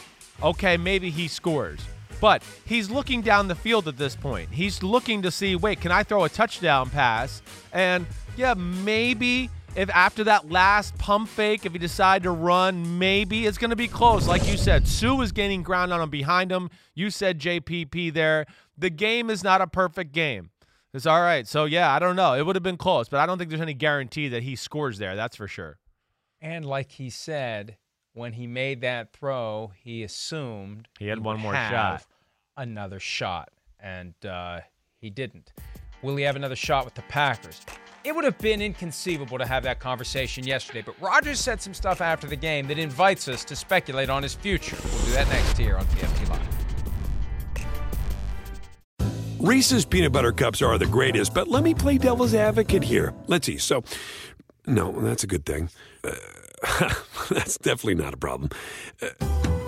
[0.41, 1.79] okay, maybe he scores.
[2.19, 4.49] But he's looking down the field at this point.
[4.51, 7.41] He's looking to see, wait, can I throw a touchdown pass?
[7.71, 8.05] And
[8.35, 13.57] yeah, maybe if after that last pump fake, if he decide to run, maybe it's
[13.57, 14.27] going to be close.
[14.27, 16.69] Like you said, Suh is gaining ground on him behind him.
[16.93, 18.45] You said JPP there.
[18.77, 20.49] The game is not a perfect game.
[20.93, 21.47] It's all right.
[21.47, 22.33] So yeah, I don't know.
[22.33, 24.97] It would have been close, but I don't think there's any guarantee that he scores
[24.97, 25.15] there.
[25.15, 25.77] That's for sure.
[26.41, 27.77] And like he said,
[28.13, 32.03] when he made that throw, he assumed He had one would more shot.
[32.57, 33.49] another shot,
[33.79, 34.59] and uh,
[34.97, 35.53] he didn't.
[36.01, 37.61] Will he have another shot with the Packers?
[38.05, 41.99] It would have been inconceivable to have that conversation yesterday, but Rodgers said some stuff
[41.99, 44.77] after the game that invites us to speculate on his future.
[44.83, 46.39] We'll do that next here on PFT Live.
[49.39, 53.13] Reese's peanut butter cups are the greatest, but let me play devil's advocate here.
[53.27, 53.57] Let's see.
[53.57, 53.83] So,
[54.65, 55.69] no, that's a good thing.
[56.03, 56.11] Uh,
[57.29, 58.49] that's definitely not a problem.
[59.01, 59.09] Uh,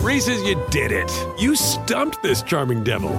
[0.00, 1.10] Reese's, you did it.
[1.38, 3.10] You stumped this charming devil.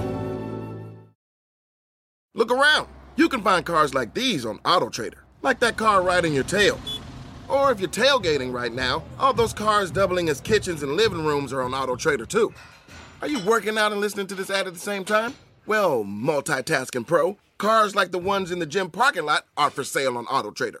[2.34, 2.88] Look around.
[3.16, 6.80] You can find cars like these on AutoTrader, like that car right in your tail.
[7.48, 11.52] Or if you're tailgating right now, all those cars doubling as kitchens and living rooms
[11.52, 12.52] are on AutoTrader too.
[13.22, 15.34] Are you working out and listening to this ad at the same time?
[15.64, 20.18] Well, multitasking pro, cars like the ones in the gym parking lot are for sale
[20.18, 20.80] on AutoTrader.